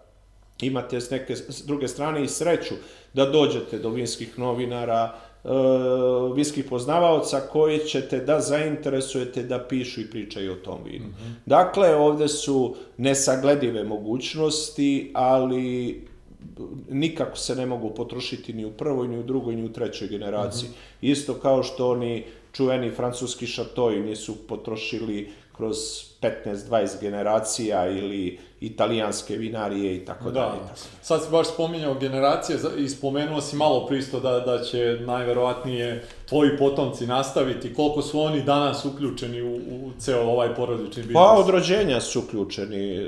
[0.62, 2.74] imate s neke s druge strane i sreću
[3.14, 5.50] da dođete do vinskih novinara, e,
[6.36, 11.06] vinskih poznavaoca koje ćete da zainteresujete da pišu i pričaju o tom vinu.
[11.06, 11.34] Mm -hmm.
[11.46, 16.02] Dakle, ovde su nesagledive mogućnosti, ali
[16.90, 20.70] nikako se ne mogu potrošiti ni u prvoj, ni u drugoj, ni u trećoj generaciji.
[20.70, 21.12] Mm -hmm.
[21.12, 22.24] Isto kao što oni
[22.54, 25.78] čuveni francuski šatoji nisu potrošili kroz
[26.22, 30.62] 15-20 generacija ili italijanske vinarije i tako da, dalje.
[31.02, 36.58] Sad si baš spominjao generacije i spomenuo si malo pristo da, da će najverovatnije tvoji
[36.58, 37.74] potomci nastaviti.
[37.74, 41.14] Koliko su oni danas uključeni u, u ceo ovaj porodični biznis?
[41.14, 42.96] Pa od rođenja su uključeni.
[42.96, 43.08] E,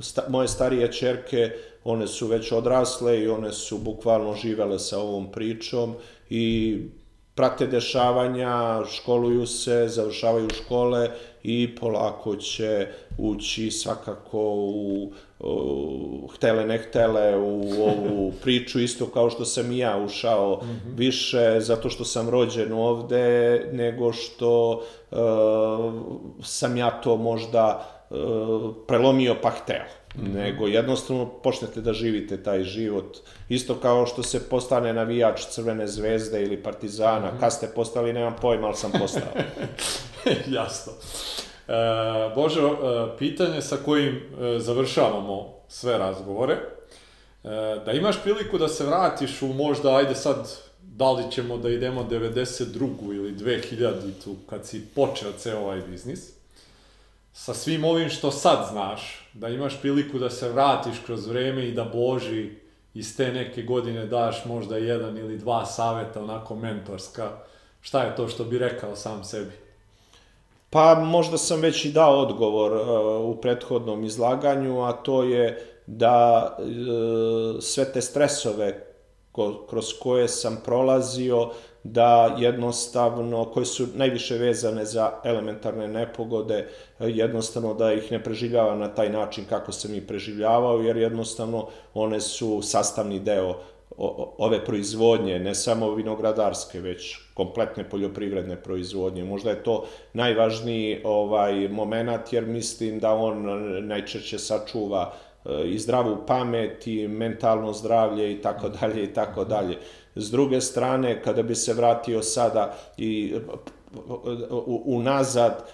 [0.00, 1.50] sta, moje starije čerke,
[1.84, 5.94] one su već odrasle i one su bukvalno živele sa ovom pričom
[6.30, 6.78] i
[7.38, 11.10] prate dešavanja, školuju se, završavaju škole
[11.42, 12.86] i polako će
[13.18, 19.78] ući svakako u, u htele ne htele u ovu priču isto kao što sam i
[19.78, 20.96] ja ušao mm -hmm.
[20.96, 25.18] više zato što sam rođen ovde nego što uh,
[26.44, 28.16] sam ja to možda uh,
[28.86, 29.84] prelomio pa hteo.
[30.18, 30.34] Mm -hmm.
[30.34, 33.18] nego jednostavno počnete da živite taj život.
[33.48, 37.40] Isto kao što se postane navijač Crvene zvezde ili Partizana, mm -hmm.
[37.40, 39.32] kad ste postali, nemam pojma, ali sam postao.
[40.56, 40.92] Jasno.
[41.68, 41.72] E,
[42.34, 42.68] Bože, e,
[43.18, 46.60] pitanje sa kojim e, završavamo sve razgovore, e,
[47.84, 50.48] da imaš priliku da se vratiš u možda, ajde sad,
[50.82, 53.14] da li ćemo da idemo 92.
[53.14, 53.92] ili 2000.
[54.24, 56.37] tu kad si počeo ceo ovaj biznis,
[57.38, 61.72] sa svim ovim što sad znaš, da imaš priliku da se vratiš kroz vreme i
[61.72, 62.50] da Boži
[62.94, 67.30] iz te neke godine daš možda jedan ili dva saveta, onako mentorska,
[67.80, 69.52] šta je to što bi rekao sam sebi?
[70.70, 76.56] Pa možda sam već i dao odgovor uh, u prethodnom izlaganju, a to je da
[76.58, 78.86] uh, sve te stresove
[79.70, 81.50] kroz koje sam prolazio,
[81.84, 86.68] da jednostavno, koje su najviše vezane za elementarne nepogode,
[87.00, 92.20] jednostavno da ih ne preživljava na taj način kako sam ih preživljavao, jer jednostavno one
[92.20, 93.54] su sastavni deo
[94.38, 99.24] ove proizvodnje, ne samo vinogradarske, već kompletne poljoprivredne proizvodnje.
[99.24, 103.46] Možda je to najvažniji ovaj moment jer mislim da on
[103.86, 105.27] najčešće sačuva e,
[105.66, 109.78] i zdravu pamet i mentalno zdravlje i tako dalje i tako dalje.
[110.14, 113.34] S druge strane, kada bi se vratio sada i
[114.84, 115.64] unazad,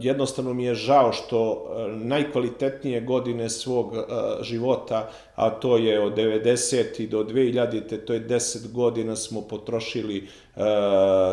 [0.00, 3.94] jednostavno mi je žao što najkvalitetnije godine svog
[4.42, 7.08] života, a to je od 90.
[7.08, 8.04] do 2000.
[8.04, 10.28] to je 10 godina smo potrošili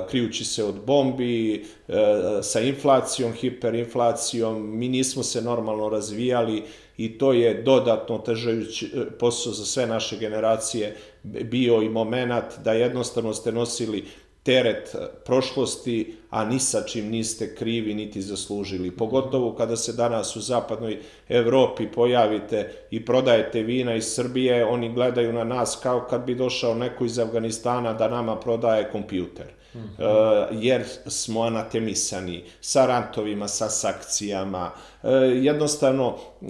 [0.10, 1.66] krijući se od bombi,
[2.42, 6.64] sa inflacijom, hiperinflacijom, mi nismo se normalno razvijali
[6.98, 13.34] i to je dodatno težajući posao za sve naše generacije bio i moment da jednostavno
[13.34, 14.06] ste nosili
[14.44, 18.92] teret prošlosti, a ni sa čim niste krivi niti zaslužili.
[18.92, 25.34] Pogotovo kada se danas u zapadnoj Evropi pojavite i prodajete vina iz Srbije, oni gledaju
[25.34, 29.46] na nas kao kad bi došao neko iz Afganistana da nama prodaje kompjuter.
[29.74, 30.48] Mm -hmm.
[30.52, 34.72] jer smo anatemisani sa rantovima, sa sakcijama.
[35.04, 36.48] E, jednostavno, e,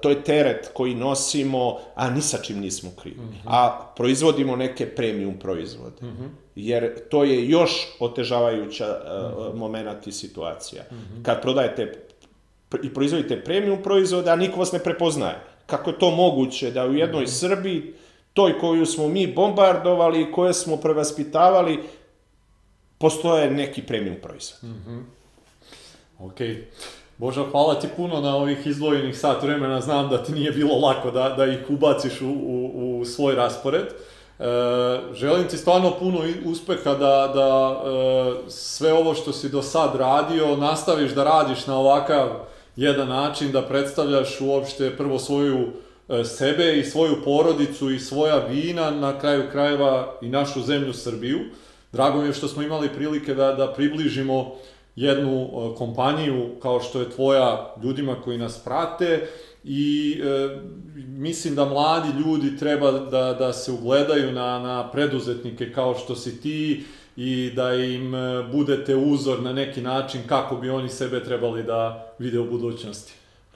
[0.00, 3.20] to je teret koji nosimo, a ni sa čim nismo krivi.
[3.20, 3.46] Mm -hmm.
[3.46, 5.96] A proizvodimo neke premium proizvode.
[6.02, 7.70] Mm -hmm jer to je još
[8.00, 10.82] otežavajuća uh, moment i situacija.
[10.90, 11.22] Mm -hmm.
[11.22, 12.06] Kad prodajete
[12.82, 15.40] i proizvodite premium proizvode, a niko vas ne prepoznaje.
[15.66, 17.38] Kako je to moguće da u jednoj mm -hmm.
[17.40, 17.94] Srbiji,
[18.32, 21.78] toj koju smo mi bombardovali i koje smo prevaspitavali,
[22.98, 24.70] postoje neki premium proizvod.
[24.70, 25.02] Mm -hmm.
[26.18, 26.48] Okej.
[26.48, 26.62] Okay.
[27.18, 29.80] Božo, hvala ti puno na ovih izdvojenih sat vremena.
[29.80, 33.84] Znam da ti nije bilo lako da, da ih ubaciš u, u, u svoj raspored.
[33.84, 34.44] E,
[35.14, 40.56] želim ti stvarno puno uspeha da, da e, sve ovo što si do sad radio
[40.56, 42.28] nastaviš da radiš na ovakav
[42.76, 45.68] jedan način, da predstavljaš uopšte prvo svoju
[46.08, 51.40] e, sebe i svoju porodicu i svoja vina, na kraju krajeva i našu zemlju Srbiju.
[51.94, 54.54] Drago mi je što smo imali prilike da, da približimo
[54.96, 59.28] jednu e, kompaniju kao što je tvoja ljudima koji nas prate
[59.64, 60.58] i e,
[61.06, 66.40] mislim da mladi ljudi treba da, da se ugledaju na, na preduzetnike kao što si
[66.40, 66.84] ti
[67.16, 72.12] i da im e, budete uzor na neki način kako bi oni sebe trebali da
[72.18, 73.12] vide u budućnosti.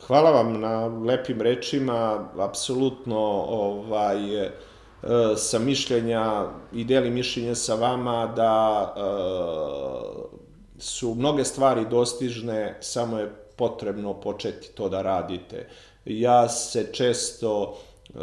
[0.07, 3.18] Hvala vam na lepim rečima, apsolutno
[3.49, 4.51] ovaj,
[5.36, 9.01] sa mišljenja i delim mišljenje sa vama da e,
[10.78, 15.66] su mnoge stvari dostižne, samo je potrebno početi to da radite
[16.09, 17.76] ja se često
[18.14, 18.20] uh,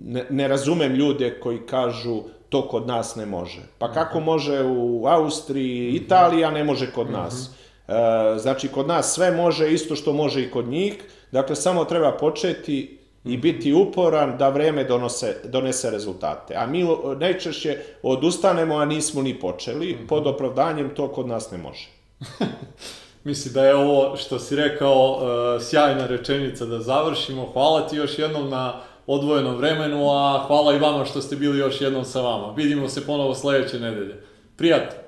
[0.00, 3.60] ne, ne razumem ljude koji kažu to kod nas ne može.
[3.78, 7.50] Pa kako može u Austriji, Italija, ne može kod nas.
[7.88, 7.94] Uh,
[8.38, 10.94] znači, kod nas sve može, isto što može i kod njih.
[11.32, 16.54] Dakle, samo treba početi i biti uporan da vreme donose, donese rezultate.
[16.56, 16.86] A mi
[17.18, 21.88] najčešće odustanemo, a nismo ni počeli, pod opravdanjem to kod nas ne može.
[23.24, 27.50] Mislim da je ovo što si rekao uh, sjajna rečenica da završimo.
[27.52, 31.80] Hvala ti još jednom na odvojenom vremenu, a hvala i vama što ste bili još
[31.80, 32.52] jednom sa vama.
[32.56, 34.22] Vidimo se ponovo sledeće nedelje.
[34.56, 35.07] Prijatno!